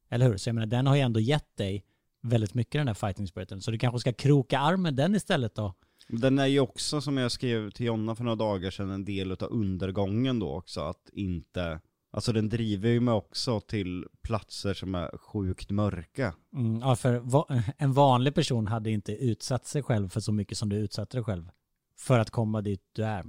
[0.10, 0.38] Eller hur?
[0.38, 1.86] Så jag menar, den har ju ändå gett dig
[2.22, 3.62] väldigt mycket den där fighting spiriten.
[3.62, 5.74] Så du kanske ska kroka arm med den istället då.
[6.08, 9.32] Den är ju också, som jag skrev till Jonna för några dagar sedan, en del
[9.32, 10.82] av undergången då också.
[10.82, 11.80] Att inte,
[12.12, 16.36] alltså den driver ju mig också till platser som är sjukt mörka.
[16.54, 20.58] Mm, ja, för va- en vanlig person hade inte utsatt sig själv för så mycket
[20.58, 21.50] som du utsatte dig själv.
[21.98, 23.24] För att komma dit du är?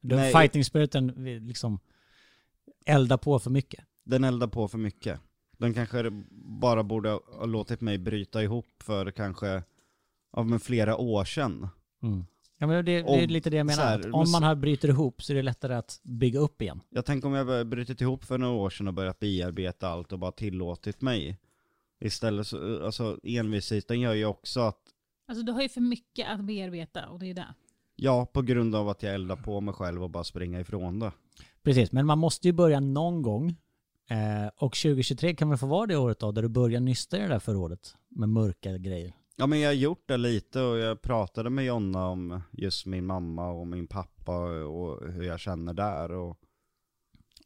[0.00, 0.32] Den Nej.
[0.32, 1.06] fighting spiriten
[1.46, 1.78] liksom
[2.86, 3.84] elda på för mycket.
[4.04, 5.20] Den eldar på för mycket.
[5.58, 6.10] Den kanske
[6.60, 9.62] bara borde ha låtit mig bryta ihop för kanske,
[10.32, 11.68] av men flera år sedan.
[12.02, 12.24] Mm.
[12.58, 13.82] Ja, men det, det är lite det jag menar.
[13.84, 16.80] här, om man har bryter ihop så är det lättare att bygga upp igen.
[16.90, 20.18] Jag tänker om jag brutit ihop för några år sedan och börjat bearbeta allt och
[20.18, 21.38] bara tillåtit mig.
[22.00, 24.78] Istället så, alltså envisheten gör ju också att,
[25.28, 27.54] Alltså du har ju för mycket att bearbeta och det är det.
[27.96, 31.12] ja på grund av att jag eldar på mig själv och bara springa ifrån det.
[31.62, 33.56] Precis, men man måste ju börja någon gång.
[34.10, 37.20] Eh, och 2023 kan väl få vara det året då, där du börjar nysta i
[37.20, 39.14] det där förrådet med mörka grejer.
[39.36, 43.06] Ja men jag har gjort det lite och jag pratade med Jonna om just min
[43.06, 46.38] mamma och min pappa och hur jag känner där och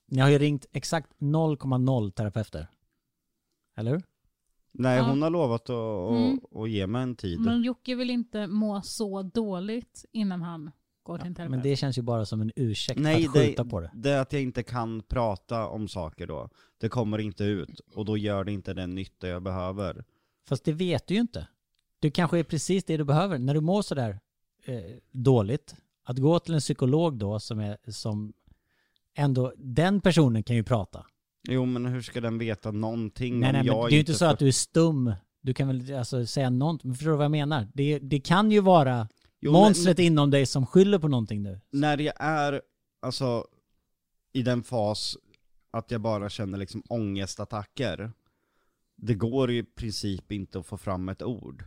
[0.07, 2.67] Ni har ju ringt exakt 0,0 terapeuter.
[3.77, 4.03] Eller hur?
[4.73, 5.09] Nej Ja.
[5.09, 6.41] hon har lovat att, Mm.
[6.53, 7.41] att, att ge mig en tid.
[7.41, 10.71] Men Jocke vill inte må så dåligt innan han
[11.09, 11.51] går till en terapeut.
[11.51, 13.91] Men det känns ju bara som en ursäkt Nej, att det, skjuta på det.
[13.95, 16.49] det är att jag inte kan prata om saker då.
[16.81, 20.05] Det kommer inte ut och då gör det inte den nytta jag behöver.
[20.49, 21.47] Fast det vet du ju inte.
[22.01, 23.39] Det kanske är precis det du behöver.
[23.39, 24.19] När du mår sådär
[24.65, 24.75] eh,
[25.11, 28.33] dåligt, att gå till en psykolog då som är som
[29.15, 31.07] ändå, den personen kan ju prata.
[31.49, 34.01] Jo men hur ska den veta någonting Nej, om nej, men jag det är ju
[34.01, 35.05] inte så får- att du är stum.
[35.05, 37.69] Du Du kan väl alltså säga någonting, förstår du vad jag menar?
[37.75, 39.09] Det, det kan ju vara
[39.41, 41.61] Jo, men- monstret inom dig som skyller på någonting nu.
[41.71, 42.63] när jag är,
[43.03, 43.47] alltså,
[44.33, 45.17] i den fas
[45.71, 48.13] att jag bara känner liksom ångestattacker,
[48.97, 51.65] det går i princip inte att få fram ett ord.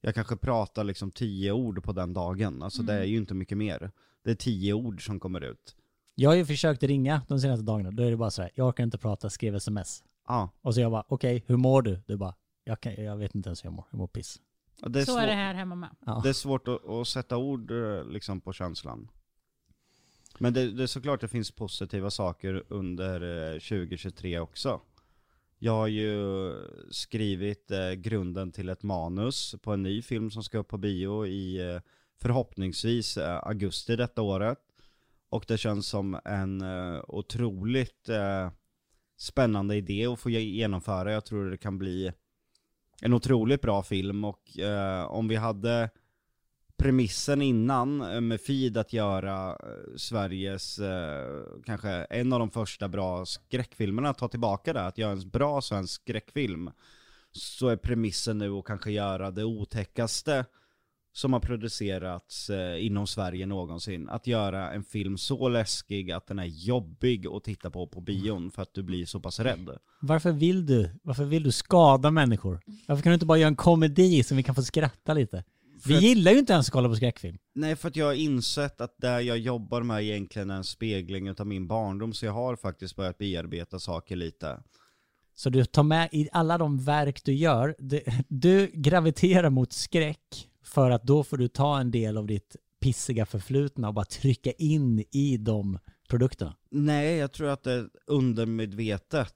[0.00, 3.58] Jag kanske pratar liksom tio ord på den dagen, alltså det är ju inte mycket
[3.58, 3.90] mer.
[4.24, 5.76] Det är tio ord som kommer ut.
[6.14, 8.68] Jag har ju försökt ringa de senaste dagarna, då är det bara så här, jag
[8.68, 10.04] orkar inte prata, skriv sms.
[10.28, 12.00] Ja, Och så jag bara, okej, hur mår du?
[12.06, 14.40] Du bara, jag, kan, jag vet inte ens hur jag mår, jag mår piss.
[14.88, 15.90] Det är, Så svår, är det här hemma med.
[16.06, 16.20] Ja.
[16.22, 19.08] det är svårt att, att sätta ord eh, liksom på känslan.
[20.38, 24.80] Men det, det är såklart det finns positiva saker under eh, 2023 också.
[25.58, 26.52] Jag har ju
[26.90, 31.26] skrivit eh, grunden till ett manus på en ny film som ska upp på bio
[31.26, 31.80] i eh,
[32.20, 34.58] förhoppningsvis eh, augusti detta året.
[35.28, 38.50] Och det känns som en eh, otroligt eh,
[39.16, 41.12] spännande idé att få ge- genomföra.
[41.12, 42.12] Jag tror det kan bli
[43.02, 45.90] en otroligt bra film och eh, om vi hade
[46.76, 52.88] premissen innan eh, med Feed att göra eh, Sveriges, eh, kanske en av de första
[52.88, 56.70] bra skräckfilmerna, att ta tillbaka det, att göra en bra svensk skräckfilm.
[57.32, 60.44] Så är premissen nu att kanske göra det otäckaste
[61.12, 64.08] som har producerats eh, inom Sverige någonsin.
[64.08, 68.50] Att göra en film så läskig att den är jobbig att titta på på bion
[68.50, 69.70] för att du blir så pass rädd.
[70.00, 72.60] Varför vill du, varför vill du skada människor?
[72.88, 75.44] Varför kan du inte bara göra en komedi som vi kan få skratta lite?
[75.86, 77.38] Vi att- gillar ju inte ens att kolla på skräckfilm.
[77.54, 81.30] Nej, för att jag har insett att det jag jobbar med egentligen är en spegling
[81.30, 84.62] av min barndom, så jag har faktiskt börjat bearbeta saker lite.
[85.34, 90.48] Så du tar med i alla de verk du gör, du, du graviterar mot skräck
[90.74, 94.52] för att då får du ta en del av ditt pissiga förflutna och bara trycka
[94.52, 96.56] in i de produkterna.
[96.70, 99.34] Nej, jag tror att det är undermedvetet.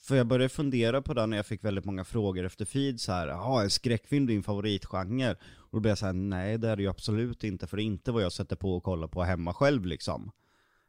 [0.00, 3.12] För jag började fundera på det när jag fick väldigt många frågor efter feed så
[3.12, 5.30] här, jaha, är skräckfilm din favoritgenre?
[5.56, 7.82] Och då blev jag så här, nej det är det ju absolut inte, för det
[7.82, 10.30] är inte vad jag sätter på och kollar på hemma själv liksom.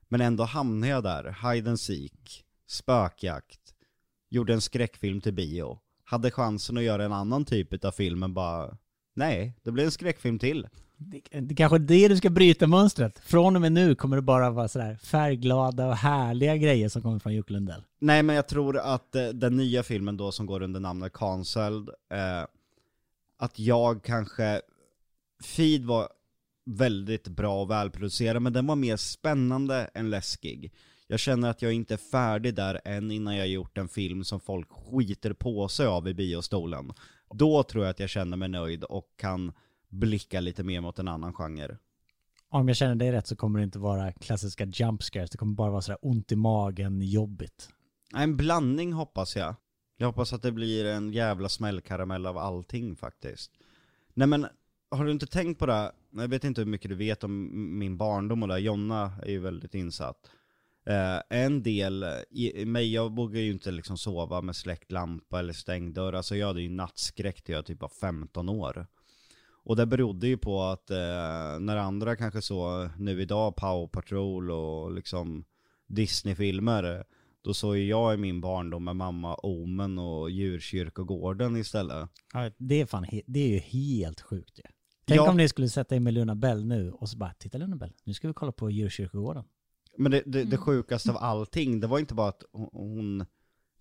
[0.07, 3.75] Men ändå hamnade jag där, hide and seek, spökjakt,
[4.29, 8.33] gjorde en skräckfilm till bio, hade chansen att göra en annan typ av film, men
[8.33, 8.77] bara,
[9.15, 10.67] nej, det blev en skräckfilm till.
[10.97, 13.19] Det, det kanske är det du ska bryta mönstret.
[13.19, 17.19] Från och med nu kommer det bara vara sådär färgglada och härliga grejer som kommer
[17.19, 17.83] från Jocke Lundell.
[17.99, 21.89] Nej men jag tror att eh, den nya filmen då som går under namnet Cancelled,
[21.89, 22.45] eh,
[23.37, 24.61] att jag kanske,
[25.43, 26.07] Feed var
[26.65, 30.73] väldigt bra och välproducerad, men den var mer spännande än läskig.
[31.07, 34.39] Jag känner att jag inte är färdig där än innan jag gjort en film som
[34.39, 36.93] folk skiter på sig av i biostolen.
[37.37, 39.53] Då tror jag att jag känner mig nöjd och kan
[39.89, 41.77] blicka lite mer mot en annan genre.
[42.49, 45.29] Om jag känner dig rätt så kommer det inte vara klassiska jump scares.
[45.29, 47.69] Det kommer bara vara sådär ont i magen, jobbigt.
[48.15, 49.55] En blandning hoppas jag.
[49.97, 53.51] Jag hoppas att det blir en jävla smällkaramell av allting faktiskt.
[54.13, 54.47] Nej men,
[54.91, 55.91] har du inte tänkt på det?
[56.11, 58.59] Jag vet inte hur mycket du vet om min barndom och det.
[58.59, 60.29] Jonna är ju väldigt insatt.
[60.85, 65.53] Eh, en del i, mig, jag vågar ju inte liksom sova med släckt lampa eller
[65.53, 66.13] stängd dörr.
[66.13, 68.87] Alltså jag hade ju nattskräck till jag typ var 15 år.
[69.63, 70.97] Och det berodde ju på att eh,
[71.59, 75.45] när andra kanske så nu idag Power Patrol och liksom
[75.87, 77.03] Disney-filmer,
[77.41, 82.09] då såg ju jag i min barndom med mamma Omen och Djurkyrkogården istället.
[82.33, 84.63] Ja, det är fan det är ju helt sjukt ju.
[85.05, 85.29] Tänk Ja.
[85.29, 87.93] om ni skulle sätta er med Luna Bell nu och så bara, titta Luna Bell,
[88.03, 89.43] nu ska vi kolla på djurkyrkogården.
[89.97, 90.49] Men det, det, Mm.
[90.49, 93.25] det sjukaste av allting, det var inte bara att hon,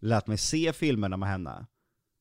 [0.01, 1.67] lät mig se filmerna med henne.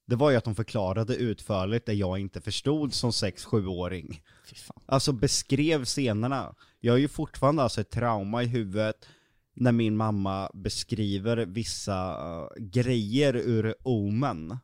[0.05, 4.21] Det var ju att hon förklarade utförligt det jag inte förstod som 6-7-åring.
[4.49, 4.83] Fy fan.
[4.85, 6.55] Alltså beskrev scenerna.
[6.79, 9.05] Jag har ju fortfarande alltså ett trauma i huvudet
[9.53, 14.57] när min mamma beskriver vissa eh, grejer ur Omen.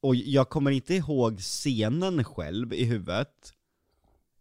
[0.00, 3.52] Och jag kommer inte ihåg scenen själv i huvudet.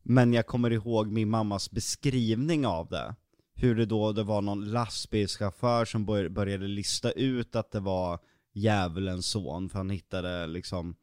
[0.04, 3.16] Men jag kommer ihåg min mammas beskrivning av det.
[3.58, 8.20] Hur det då, det var någon lastbilschaufför som bör, började lista ut att det var
[8.54, 10.96] djävulens son, för han hittade liksom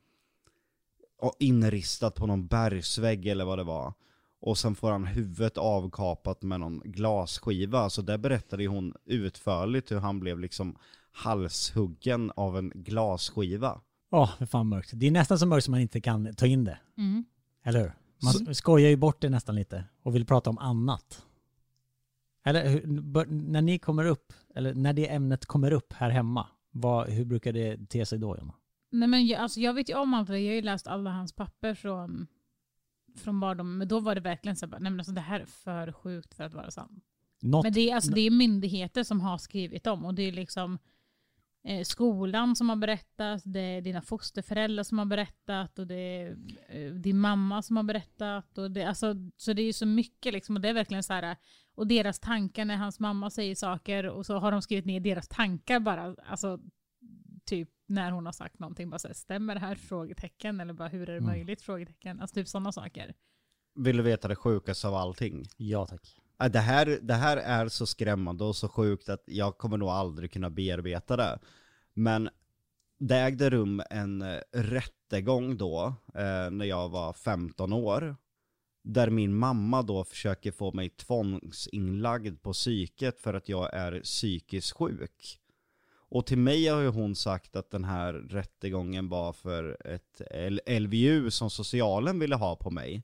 [1.19, 3.95] och inristat på någon bergsvägg eller vad det var.
[4.41, 7.91] Och sen får han huvudet avkapat med någon glasskiva.
[7.91, 10.77] Så där berättade hon utförligt hur han blev liksom
[11.13, 13.81] halshuggen av en glasskiva.
[14.11, 14.91] Åh, det är fan mörkt.
[14.95, 16.79] Det är nästan så mörkt som man inte kan ta in det.
[16.99, 17.25] Mm.
[17.65, 17.93] Eller hur?
[18.23, 21.23] Man skojar ju bort det nästan lite och vill prata om annat.
[22.45, 22.83] Eller
[23.27, 27.53] när ni kommer upp, eller när det ämnet kommer upp här hemma, vad, hur brukar
[27.53, 28.55] det te sig då Jonna?
[28.91, 30.39] Nej, men jag, alltså, jag vet ju om allt det.
[30.39, 32.27] Jag har ju läst alla hans papper från,
[33.17, 33.79] från barndomen.
[33.79, 35.93] Men då var det verkligen så här, bara, nej men alltså det här är för
[35.93, 37.05] sjukt för att vara sant.
[37.43, 40.33] Något, Men det är, alltså, det är myndigheter som har skrivit dem och det är
[40.33, 40.79] liksom
[41.65, 46.37] eh, skolan som har berättat, det är dina fosterföräldrar som har berättat och det är
[46.69, 48.59] eh, din mamma som har berättat.
[48.59, 51.13] Och det, alltså, så det är ju så mycket liksom, och det är verkligen så
[51.13, 51.37] här,
[51.75, 55.29] och deras tankar när hans mamma säger saker och så har de skrivit ner deras
[55.29, 56.59] tankar bara, alltså
[57.45, 59.75] typ när hon har sagt någonting, bara så här, stämmer det här?
[59.75, 61.25] Frågetecken, eller bara hur är det Mm.
[61.31, 61.63] möjligt?
[61.63, 63.15] Frågetecken, alltså typ sådana saker.
[63.75, 65.45] Vill du veta det sjukaste av allting?
[65.57, 66.17] Ja tack.
[66.43, 69.89] Äh, det här, det här är så skrämmande och så sjukt att jag kommer nog
[69.89, 71.39] aldrig kunna bearbeta det.
[71.95, 72.29] Men
[72.99, 78.17] det ägde rum en eh, rättegång då, eh, när jag var 15 år.
[78.85, 84.73] Där min mamma då försöker få mig tvångsinlagd på psyket för att jag är psykiskt
[84.73, 85.39] sjuk.
[86.09, 90.23] Och till mig har ju hon sagt att den här rättegången var för ett
[90.83, 93.03] LVU som socialen ville ha på mig.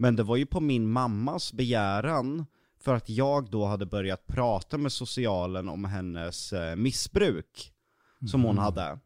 [0.00, 2.46] Men det var ju på min mammas begäran
[2.78, 7.72] för att jag då hade börjat prata med socialen om hennes eh, missbruk
[8.30, 8.98] som hon hade.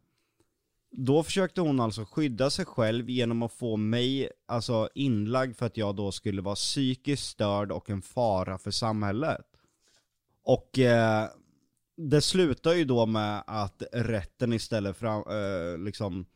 [0.90, 5.76] Då försökte hon alltså skydda sig själv genom att få mig alltså inlagd för att
[5.76, 9.46] jag då skulle vara psykiskt störd och en fara för samhället.
[10.44, 11.28] Och eh,
[11.96, 16.26] det slutar ju då med att rätten istället fram, eh, liksom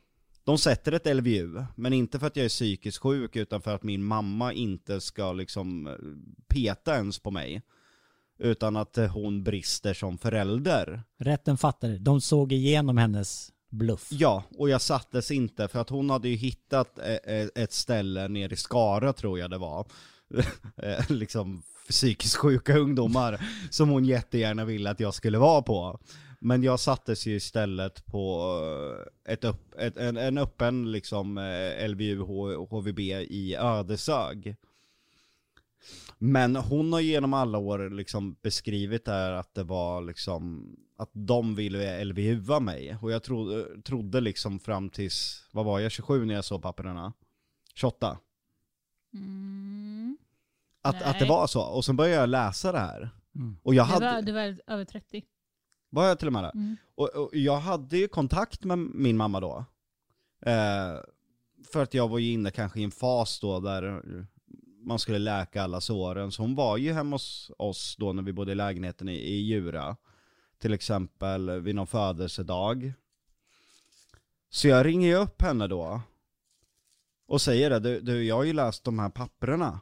[0.48, 3.82] de sätter ett LVU, men inte för att jag är psykiskt sjuk utan för att
[3.82, 5.92] min mamma inte ska liksom eh,
[6.48, 7.62] peta ens på mig.
[8.38, 11.02] Utan att eh, hon brister som förälder.
[11.18, 14.08] Rätten fattade, de såg igenom hennes bluff.
[14.10, 18.52] Ja, och jag sattes inte för att hon hade ju hittat eh, ett ställe nere
[18.52, 19.86] i Skara tror jag det var.
[21.08, 23.40] Liksom psykiskt sjuka ungdomar
[23.70, 26.00] som hon jättegärna ville att jag skulle vara på.
[26.38, 28.52] Men jag sattes ju istället på
[29.26, 32.18] eh, ett upp, ett, en, en öppen liksom eh, LVU
[32.70, 34.56] HVB i Ödeshög.
[36.18, 41.54] Men hon har genom alla år liksom beskrivit där att det var liksom att de
[41.54, 42.96] ville LVUa mig.
[43.02, 47.12] Och jag trodde, trodde liksom fram tills, vad var jag, 27 när jag såg papperna?
[47.74, 48.18] 28?
[49.14, 50.18] Mm.
[50.82, 51.62] Att, att det var så.
[51.62, 53.10] Och sen började jag läsa det här.
[53.34, 53.56] Mm.
[53.62, 55.22] Och jag Du, hade, var, du var över 30.
[55.90, 56.50] Var jag till och med det?
[56.54, 56.76] Mm.
[56.94, 59.64] Och, och jag hade ju kontakt med min mamma då.
[60.46, 60.96] Eh,
[61.72, 64.02] för att jag var ju inne kanske i en fas då där
[64.82, 66.32] man skulle läka alla såren.
[66.32, 69.40] Så hon var ju hemma hos oss då när vi bodde i lägenheten i, i
[69.40, 69.96] Djura.
[70.58, 72.92] Till exempel vid någon födelsedag.
[74.50, 76.00] Så jag ringer ju upp henne då.
[77.26, 79.80] Och säger det, du, du jag har ju läst de här papperna.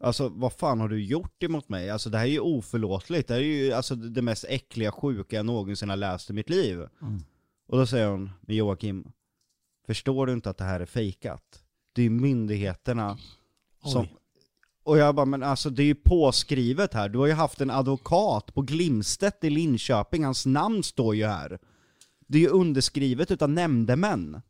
[0.00, 1.90] Alltså vad fan har du gjort emot mig?
[1.90, 3.28] Alltså det här är ju oförlåtligt.
[3.28, 6.50] Det här är ju alltså det mest äckliga sjuka jag någonsin har läst i mitt
[6.50, 6.76] liv.
[7.02, 7.24] Mm.
[7.66, 9.12] Och då säger hon, men Joakim,
[9.86, 11.62] förstår du inte att det här är fejkat?
[11.92, 13.18] Det är ju myndigheterna
[13.84, 14.02] som...
[14.02, 14.16] Oj.
[14.82, 17.08] Och jag bara, men alltså det är ju påskrivet här.
[17.08, 21.58] Du har ju haft en advokat på Glimstedt i Linköping, hans namn står ju här.
[22.26, 24.42] Det är ju underskrivet utav nämndemän.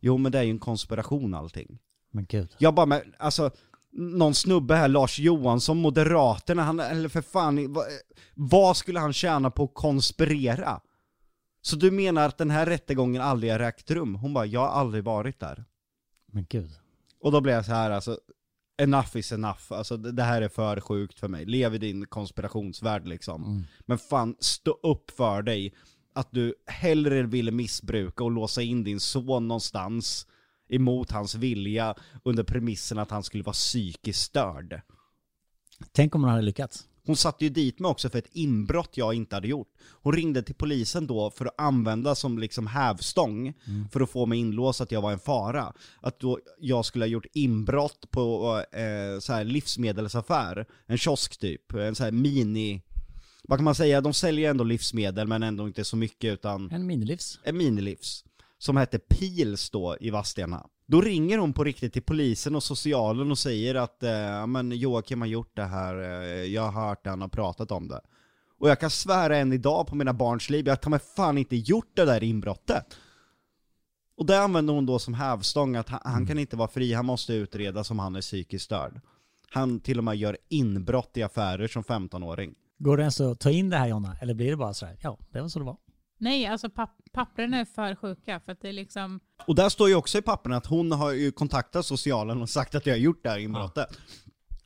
[0.00, 1.78] Jo men det är ju en konspiration allting.
[2.10, 2.54] Men gud.
[2.58, 3.50] Jag bara, men alltså,
[3.92, 7.86] någon snubbe här, Lars Johansson, Moderaterna, han, eller för fan, vad,
[8.34, 10.80] vad skulle han tjäna på att konspirera?
[11.62, 14.14] Så du menar att den här rättegången aldrig har ägt rum?
[14.14, 15.64] Hon bara, jag har aldrig varit där.
[16.26, 16.70] Men gud.
[17.20, 18.18] Och då blev jag så här alltså,
[18.82, 21.44] enough is enough, alltså det, det här är för sjukt för mig.
[21.44, 23.44] Lev i din konspirationsvärld liksom.
[23.44, 23.64] Mm.
[23.80, 25.74] Men fan, stå upp för dig
[26.14, 30.26] att du hellre ville missbruka och låsa in din son någonstans
[30.74, 31.94] emot hans vilja
[32.24, 34.80] under premissen att han skulle vara psykiskt störd.
[35.92, 36.86] Tänk om hon hade lyckats.
[37.06, 39.68] Hon satte ju dit mig också för ett inbrott jag inte hade gjort.
[40.02, 43.54] Hon ringde till polisen då för att använda som liksom hävstång
[43.92, 45.72] för att få mig inlåst att jag var en fara.
[46.00, 51.72] Att då jag skulle ha gjort inbrott på eh, så här livsmedelsaffär, en kiosk typ,
[51.74, 52.82] en så här mini...
[53.44, 54.00] Vad kan man säga?
[54.00, 57.38] De säljer ändå livsmedel men ändå inte så mycket utan En minilivs.
[57.42, 58.24] en minilivs
[58.62, 60.66] som hette Pils då i Vadstena.
[60.86, 64.72] Då ringer hon på riktigt till polisen och socialen och säger att eh, ja, men
[64.72, 68.00] Joakim har gjort det här, eh, jag har hört det, han har pratat om det.
[68.58, 71.38] Och jag kan svära än idag på mina barns liv, jag har ta mig fan
[71.38, 72.84] inte gjort det där inbrottet.
[74.16, 77.06] Och det använder hon då som hävstång att han, han kan inte vara fri, han
[77.06, 79.00] måste utredas om han är psykiskt störd.
[79.50, 82.54] Han till och med gör inbrott i affärer som 15-åring.
[82.78, 84.16] Går det ens att ta in det här Jonna?
[84.20, 84.96] Eller blir det bara så här?
[85.02, 85.76] Ja, det var så det var.
[86.22, 89.20] Nej, alltså papp papperna är för sjuka för att det är liksom...
[89.46, 92.74] Och där står ju också i papperna att hon har ju kontaktat socialen och sagt
[92.74, 93.98] att jag har gjort det här inbrottet.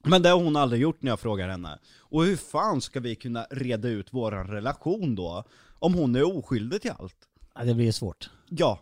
[0.05, 1.79] Men det har hon aldrig gjort när jag frågar henne.
[1.99, 5.45] Och hur fan ska vi kunna reda ut våran relation då?
[5.79, 7.17] Om hon är oskyldig till allt?
[7.55, 8.31] Ja, det blir ju svårt.
[8.49, 8.81] Ja.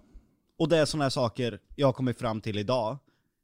[0.59, 2.99] Och det är sådana här saker jag har kommit fram till idag.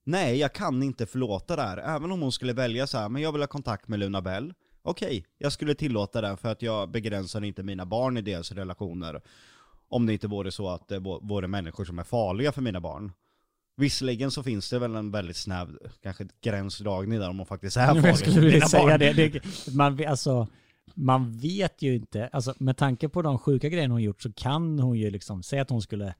[0.04, 1.76] Nej, jag kan inte förlåta det här.
[1.78, 4.54] Även om hon skulle välja så här, men jag vill ha kontakt med Luna Bell.
[4.82, 9.20] Okej, jag skulle tillåta det för att jag begränsar inte mina barn i deras relationer.
[9.88, 13.12] Om det inte vore så att det vore människor som är farliga för mina barn.
[13.76, 17.86] Visserligen så finns det väl en väldigt snäv, kanske gränsdragning där om man faktiskt är
[17.94, 19.12] farlig Jag skulle säga det.
[19.12, 19.40] det
[19.74, 20.46] man, vet- alltså,
[20.94, 24.78] man vet ju inte, alltså, med tanke på de sjuka grejerna hon gjort så kan
[24.78, 26.14] hon ju liksom säga att hon skulle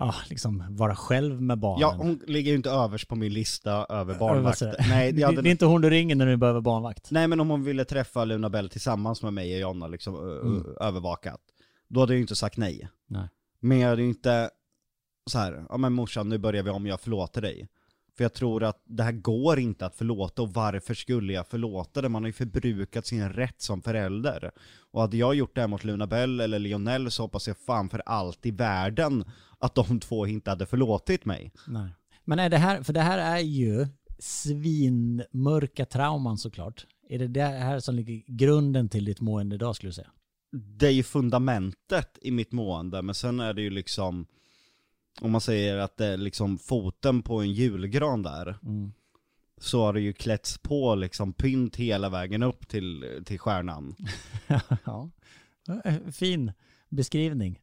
[0.00, 1.80] ja, liksom vara själv med barnen.
[1.80, 4.74] Ja, hon ligger ju inte överst på min lista över jag?
[4.88, 7.10] Nej, det, hade det är inte hon du ringer när du behöver barnvakt.
[7.10, 10.66] Nej men om hon ville träffa Luna Bell tillsammans med mig och Jonna liksom Mm.
[10.80, 11.40] övervakat.
[11.88, 12.88] Då hade jag ju inte sagt nej.
[13.06, 13.28] Nej.
[13.60, 14.50] Men jag hade ju inte
[15.30, 17.68] så här, ja men morsan nu börjar vi om, jag förlåter dig.
[18.20, 22.02] För jag tror att det här går inte att förlåta och varför skulle jag förlåta
[22.02, 22.08] det?
[22.08, 24.50] Man har ju förbrukat sin rätt som förälder.
[24.90, 27.88] Och hade jag gjort det här mot Luna Bell eller Lionel så hoppas jag fan
[27.88, 29.24] för allt i världen
[29.58, 31.52] att de två inte hade förlåtit mig.
[31.66, 31.90] Nej.
[32.24, 33.86] Men är det här, för det här är ju
[34.18, 36.86] svinmörka trauman såklart.
[37.08, 40.10] Är det det här som ligger grunden till ditt mående idag skulle du säga?
[40.52, 44.26] det är ju fundamentet i mitt mående, men sen är det ju liksom,
[45.20, 48.92] om man säger att det är liksom foten på en julgran där, Mm.
[49.58, 53.94] så har det ju klätts på liksom pynt hela vägen upp till, till stjärnan.
[54.84, 55.10] ja.
[56.12, 56.52] Fin
[56.88, 57.60] beskrivning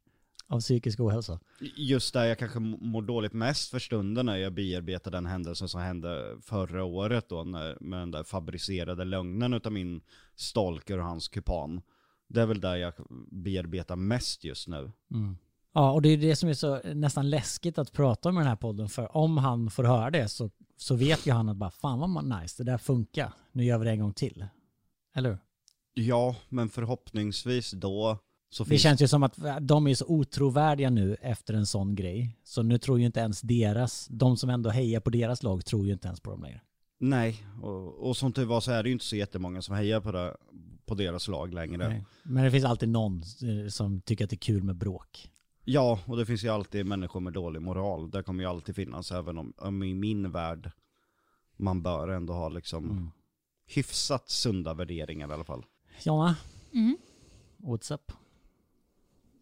[0.48, 1.40] av psykisk ohälsa.
[1.76, 5.82] Just där jag kanske mår dåligt mest för stunden när jag bearbetar den händelsen som
[5.82, 10.02] hände förra året då, när, med den där fabricerade lögnen utav min
[10.36, 11.82] stalker och hans kupan.
[12.28, 12.94] Det är väl där jag
[13.32, 14.92] bearbetar mest just nu.
[15.12, 15.38] Mm.
[15.78, 18.48] Ja, och det är det som är så nästan läskigt att prata om i den
[18.48, 21.72] här podden, för om han får höra det så, så vet ju han att bara
[21.72, 23.34] fan vad man- nice, det där funkar.
[23.52, 24.46] Nu gör vi det en gång till.
[25.16, 25.38] Eller hur?
[25.94, 28.18] Ja, men förhoppningsvis då
[28.50, 31.96] så Det finns känns ju som att de är så otrovärdiga nu efter en sån
[31.96, 32.38] grej.
[32.44, 35.86] Så nu tror ju inte ens deras, de som ändå hejar på deras lag tror
[35.86, 36.62] ju inte ens på dem längre.
[37.00, 40.00] Nej, och, och som tur var så är det ju inte så jättemånga som hejar
[40.00, 40.36] på, det,
[40.86, 41.88] på deras lag längre.
[41.90, 42.06] Nej.
[42.24, 45.30] Men det finns alltid någon eh, som tycker att det är kul med bråk.
[45.70, 48.12] Ja, och det finns ju alltid människor med dålig moral.
[48.12, 50.72] Det kommer ju alltid finnas, även om, om i min värld
[51.58, 53.10] man bör ändå ha liksom Mm.
[53.66, 55.66] hyfsat sunda värderingar i alla fall.
[56.04, 56.36] Jonna,
[56.74, 56.98] Mm.
[57.58, 58.12] what's up?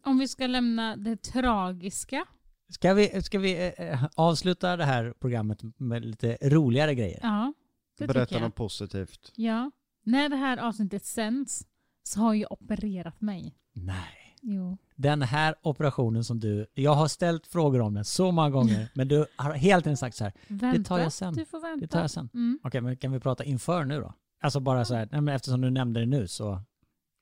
[0.05, 2.25] Om vi ska lämna det tragiska.
[2.69, 7.19] Ska vi, ska vi eh, avsluta det här programmet med lite roligare grejer?
[7.23, 7.53] Ja,
[7.97, 8.47] det Berätta tycker jag.
[8.47, 9.31] något positivt.
[9.35, 9.71] Ja.
[10.03, 11.67] När det här avsnittet sänds
[12.03, 13.55] så har jag opererat mig.
[13.73, 14.24] Nej.
[14.47, 14.77] Jo.
[14.95, 19.07] Den här operationen som du, jag har ställt frågor om den så många gånger, men
[19.07, 21.33] du har hela tiden sagt så här, Vänta, tar jag sen.
[21.33, 21.85] Du får vänta.
[21.85, 22.29] det tar jag sen.
[22.33, 22.59] Mm.
[22.63, 24.13] Okej, men kan vi prata inför nu då?
[24.41, 26.61] Alltså bara så här, nej, men eftersom du nämnde det nu så,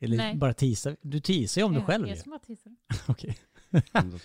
[0.01, 0.36] eller Nej.
[0.36, 2.76] bara teaser, du teasar ju om dig själv jag som teasar.
[3.07, 3.38] Okej.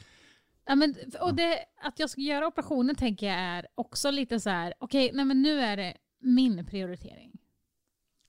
[0.71, 4.51] Ja, men, och det, att jag ska göra operationen tänker jag är också lite så
[4.51, 7.33] här, okej, nej men nu är det min prioritering.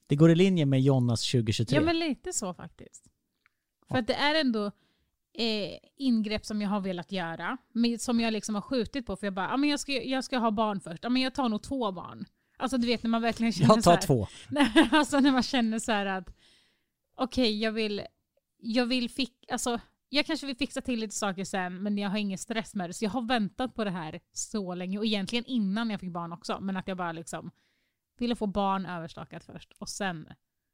[0.08, 1.76] Det går i linje med Jonas 2023.
[1.76, 3.08] Ja, men lite så faktiskt.
[3.90, 4.00] För Ja.
[4.00, 4.66] att det är ändå
[5.34, 9.28] eh, ingrepp som jag har velat göra, men som jag liksom har skjutit på för
[9.28, 11.50] jag bara, ja men jag ska, jag ska ha barn först, ja men jag tar
[11.50, 12.26] nog två barn.
[12.58, 14.28] Alltså du vet när man verkligen känner jag så tar här, två.
[14.98, 16.36] Alltså när man känner så här att
[17.16, 18.02] okej, jag vill,
[18.58, 19.80] jag vill fick, alltså
[20.10, 22.94] jag kanske vill fixa till lite saker sen men jag har ingen stress med det.
[22.94, 26.34] Så jag har väntat på det här så länge och egentligen innan jag fick barn
[26.34, 26.58] också.
[26.62, 27.52] Men att jag bara liksom
[28.18, 30.28] ville få barn överstakat först och sen.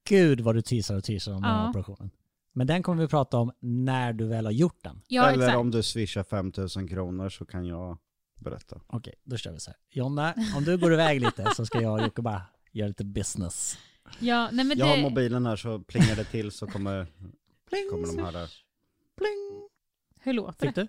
[0.10, 1.70] Gud vad du teasar och teasar om den här Ja.
[1.70, 2.12] operationen.
[2.58, 5.02] Men den kommer vi prata om när du väl har gjort den.
[5.08, 5.58] Ja Eller exakt.
[5.60, 7.98] om du swishar 5000 kronor så kan jag
[8.36, 8.82] berätta.
[8.88, 9.78] Okej, då kör vi så här.
[9.90, 12.42] Jonna, om du går iväg lite så ska jag och Jocke bara
[12.72, 13.78] göra lite business.
[14.20, 17.08] Ja, nej men Jag har det, mobilen här så plingar det till så kommer,
[17.70, 18.52] Pling, kommer de här där.
[19.18, 19.70] pling.
[20.20, 20.82] hur låter Fick det?
[20.82, 20.88] du?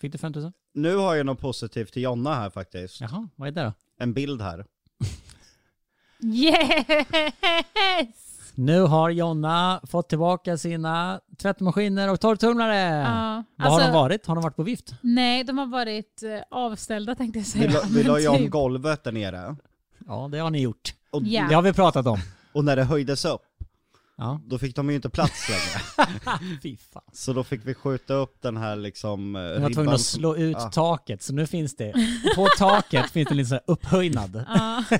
[0.00, 0.52] Fick du 5000?
[0.72, 3.00] Nu har jag något positivt till Jonna här faktiskt.
[3.00, 3.72] Jaha, vad är det då?
[3.98, 4.66] En bild här.
[6.22, 8.25] Yes!
[8.58, 12.74] Nu har Jonna fått tillbaka sina tvättmaskiner och torrtumlare.
[12.76, 14.26] Ja, Vad har alltså, de varit?
[14.26, 14.94] Har de varit på vift?
[15.00, 17.66] Nej, de har varit eh, avställda tänkte jag säga.
[17.68, 18.50] Vi, la, vi men la ju om typ.
[18.50, 19.56] golvet där nere.
[20.06, 20.94] Ja, det har ni gjort.
[21.10, 21.46] Och, Ja.
[21.48, 22.18] Det har vi pratat om.
[22.52, 23.42] och när det höjdes upp,
[24.18, 26.08] Ja, då fick de ju inte plats längre.
[26.62, 27.02] fy fan.
[27.12, 30.36] Så då fick vi skjuta upp den här liksom eh, Vi var tvungna att slå
[30.36, 30.70] ut Ja.
[30.70, 31.92] taket, så nu finns det,
[32.36, 34.44] på taket finns det lite så här upphöjnad.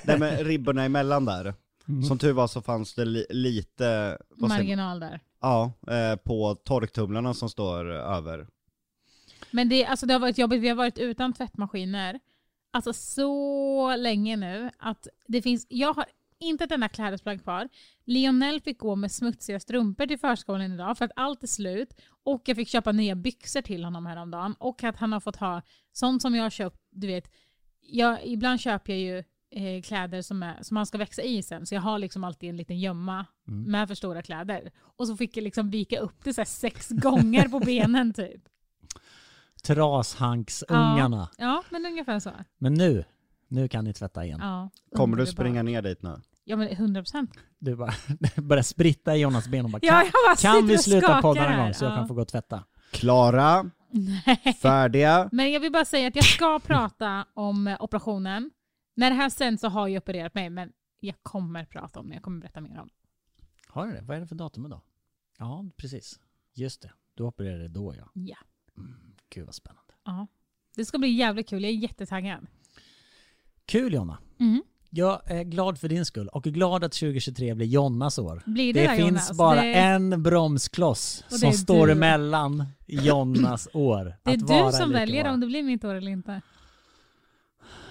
[0.05, 1.55] Nej men ribborna emellan där.
[1.89, 2.03] Mm.
[2.03, 5.20] Som tur var så fanns det li, lite, marginal där.
[5.41, 8.47] Ja, eh, på torktumlarna som står över.
[9.51, 10.62] Men det, alltså det har varit jobbigt.
[10.62, 12.20] Vi har varit utan tvättmaskiner
[12.76, 15.66] alltså så länge nu att det finns...
[15.68, 16.05] Jag har
[16.39, 17.68] inte ett enda klädesplagg kvar.
[18.05, 21.95] Lionel fick gå med smutsiga strumpor till förskolan idag för att allt är slut.
[22.24, 24.55] Och jag fick köpa nya byxor till honom häromdagen.
[24.59, 25.62] Och att han har fått ha
[25.93, 27.32] sånt som jag har köpt, du vet.
[27.80, 29.24] Jag, ibland köper jag ju
[29.57, 31.67] eh, kläder som, är, som man ska växa i sen.
[31.67, 33.63] Så jag har liksom alltid en liten gömma Mm.
[33.71, 34.71] med för stora kläder.
[34.97, 38.43] Och så fick jag liksom vika upp det så här sex gånger på benen typ.
[39.63, 41.29] Trashanksungarna.
[41.39, 42.31] Ja, men ungefär så.
[42.59, 43.05] Men nu,
[43.49, 44.39] nu kan ni tvätta igen.
[44.43, 46.17] Ja, Kommer du springa ner dit nu?
[46.45, 47.31] Ja men 100 procent.
[47.59, 47.93] Du bara
[48.43, 51.47] börjar spritta i Jonas ben och bara Ja, kan, jag bara kan vi sluta podda
[51.47, 51.65] en här.
[51.65, 51.97] gång så jag Ja.
[51.97, 52.65] kan få gå och tvätta?
[52.91, 54.59] Klara, Nej.
[54.63, 55.29] färdiga.
[55.33, 58.51] Men jag vill bara säga att jag ska prata om operationen.
[58.99, 62.14] När det här sen så har jag opererat mig, men jag kommer prata om det.
[62.14, 62.94] Jag kommer berätta mer om det.
[63.68, 64.03] Har du det?
[64.03, 64.80] Vad är det för datum idag?
[65.38, 66.20] Ja, precis.
[66.55, 66.90] Just det.
[67.14, 68.11] Du opererade då ja.
[68.14, 68.36] Ja.
[69.30, 69.92] Gud vad spännande.
[70.05, 70.26] ja.
[70.76, 71.62] Det ska bli jävligt kul.
[71.62, 72.47] Jag är jättetaggad.
[73.66, 74.18] Kul Jonna.
[74.40, 74.62] Mm.
[74.90, 78.42] Jag är glad för din skull och är glad att 2023 blir Jonnas år.
[78.47, 79.32] Blir det, Det, där, finns Jonas?
[79.38, 81.92] bara det, en bromskloss som står du.
[81.92, 84.05] emellan Jonnas år.
[84.22, 86.40] Det är att vara du som väljer om det blir mitt år eller inte.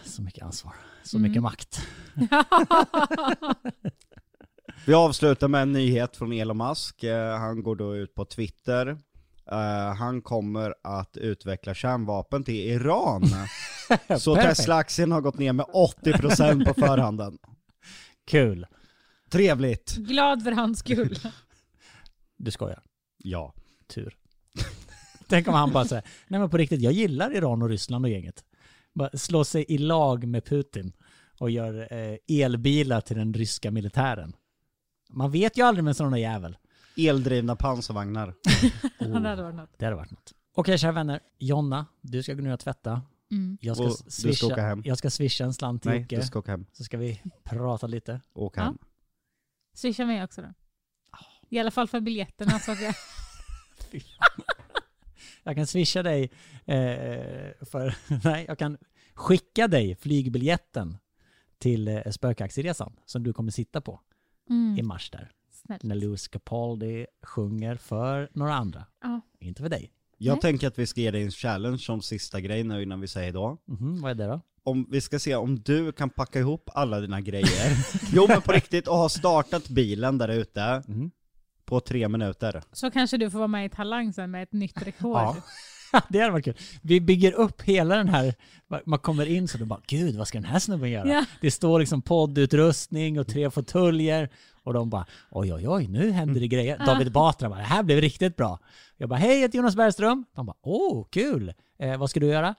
[0.06, 0.74] Så mycket ansvar.
[1.06, 1.30] Så Mm.
[1.30, 1.82] mycket makt.
[4.86, 7.04] Vi avslutar med en nyhet från Elon Musk.
[7.04, 8.88] Eh, Han går då ut på Twitter.
[9.52, 13.24] Eh, han kommer att utveckla kärnvapen till Iran.
[14.20, 14.36] Så.
[14.36, 17.38] Tesla-aktien har gått ner med 80% på förhanden.
[18.28, 18.68] Kul.
[19.30, 19.96] Trevligt.
[19.96, 21.20] Glad för hans skull.
[22.38, 22.84] Du skojar.
[23.18, 23.54] Ja.
[23.88, 24.16] Tur.
[25.28, 28.12] Tänk om han bara säger, nej men på riktigt, jag gillar Iran och Ryssland och
[28.12, 28.44] gänget.
[29.14, 30.94] Slå sig i lag med Putin
[31.40, 34.34] och gör eh, elbilar till den ryska militären.
[35.10, 36.58] Man vet ju aldrig med där jävel.
[36.98, 38.34] Eldrivna pansarvagnar.
[39.00, 39.70] det hade varit något.
[39.78, 40.34] Det hade varit något.
[40.56, 43.02] Okej kära vänner, Jonna, du ska gå ner och tvätta.
[43.32, 43.58] Mm.
[43.62, 44.82] Jag ska, Och du ska swisha, åka hem.
[44.86, 46.66] jag ska swisha en slant till Nej, Jocke, du ska åka hem.
[46.72, 48.22] så ska vi prata lite.
[48.34, 48.62] Åk Ja.
[48.64, 48.78] hem.
[49.74, 50.54] Swisha mig också då.
[51.50, 52.60] I alla fall för biljetterna.
[52.60, 52.94] Så att jag...
[55.48, 56.24] Jag kan swisha dig
[56.66, 58.78] eh, för, nej, jag kan
[59.14, 60.98] skicka dig flygbiljetten
[61.58, 64.02] till eh, spökaktieresan som du kommer sitta på
[64.50, 64.88] i mm.
[64.88, 65.32] mars där.
[65.52, 65.84] Snällt.
[65.84, 68.86] När Louis Capaldi sjunger för några andra.
[69.02, 69.22] Ja.
[69.40, 69.92] Inte för dig.
[70.18, 70.42] Jag Nej.
[70.42, 73.34] tänker att vi ska ge dig en challenge som sista grej nu innan vi säger
[73.34, 73.58] då.
[73.66, 74.42] Mhm, vad är det då?
[74.64, 77.78] Om, vi ska se om du kan packa ihop alla dina grejer.
[78.14, 81.12] jo men på riktigt, och ha startat bilen där ute Mhm.
[81.66, 82.64] På tre minuter.
[82.72, 85.18] Så kanske du får vara med i Talang sen med ett nytt rekord.
[85.18, 85.36] Ja.
[86.10, 86.58] det hade varit kul.
[86.82, 88.34] Vi bygger upp hela den här,
[88.86, 91.08] man kommer in så du bara gud vad ska den här snubben göra?
[91.08, 91.26] Ja.
[91.42, 94.30] Det står liksom poddutrustning och tre fåtöljer
[94.64, 96.86] och de bara oj oj oj nu händer det grejer.
[96.86, 98.60] David Batra bara det här blev riktigt bra.
[98.98, 100.26] Jag bara hej jag heter Jonas Bergström.
[100.36, 101.54] De bara åh kul.
[101.80, 102.56] Eh, vad ska du göra?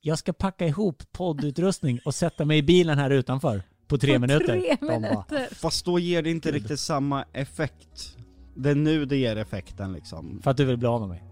[0.00, 4.20] Jag ska packa ihop poddutrustning och sätta mig i bilen här utanför på tre På
[4.20, 4.46] minuter.
[4.46, 5.54] Tre De bara, minuter.
[5.54, 8.16] Fast då ger det inte riktigt samma effekt.
[8.56, 10.40] Det är nu det ger effekten liksom.
[10.42, 11.22] för att du vill bli av med mig.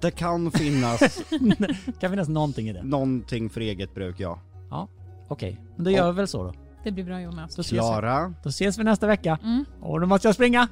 [0.00, 1.00] Det kan finnas
[2.00, 2.82] kan finnas någonting i det.
[2.82, 4.38] någonting för eget bruk, ja.
[5.28, 6.52] Okej, men då gör vi väl så då.
[6.84, 7.56] Det blir bra Jonas.
[7.56, 7.78] Då ses, vi.
[7.78, 9.38] Klara, då ses vi nästa vecka.
[9.42, 9.64] Mm.
[9.80, 10.68] Och då måste jag springa.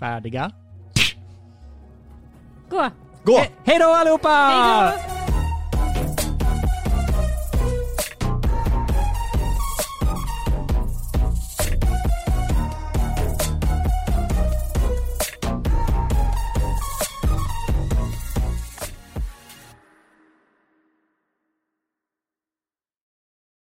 [0.00, 0.52] Färdiga.
[2.70, 2.88] Gå!
[3.24, 3.32] gå!
[3.32, 4.28] He- hej då allihopa!
[4.28, 4.96] Hej
[5.26, 5.29] då!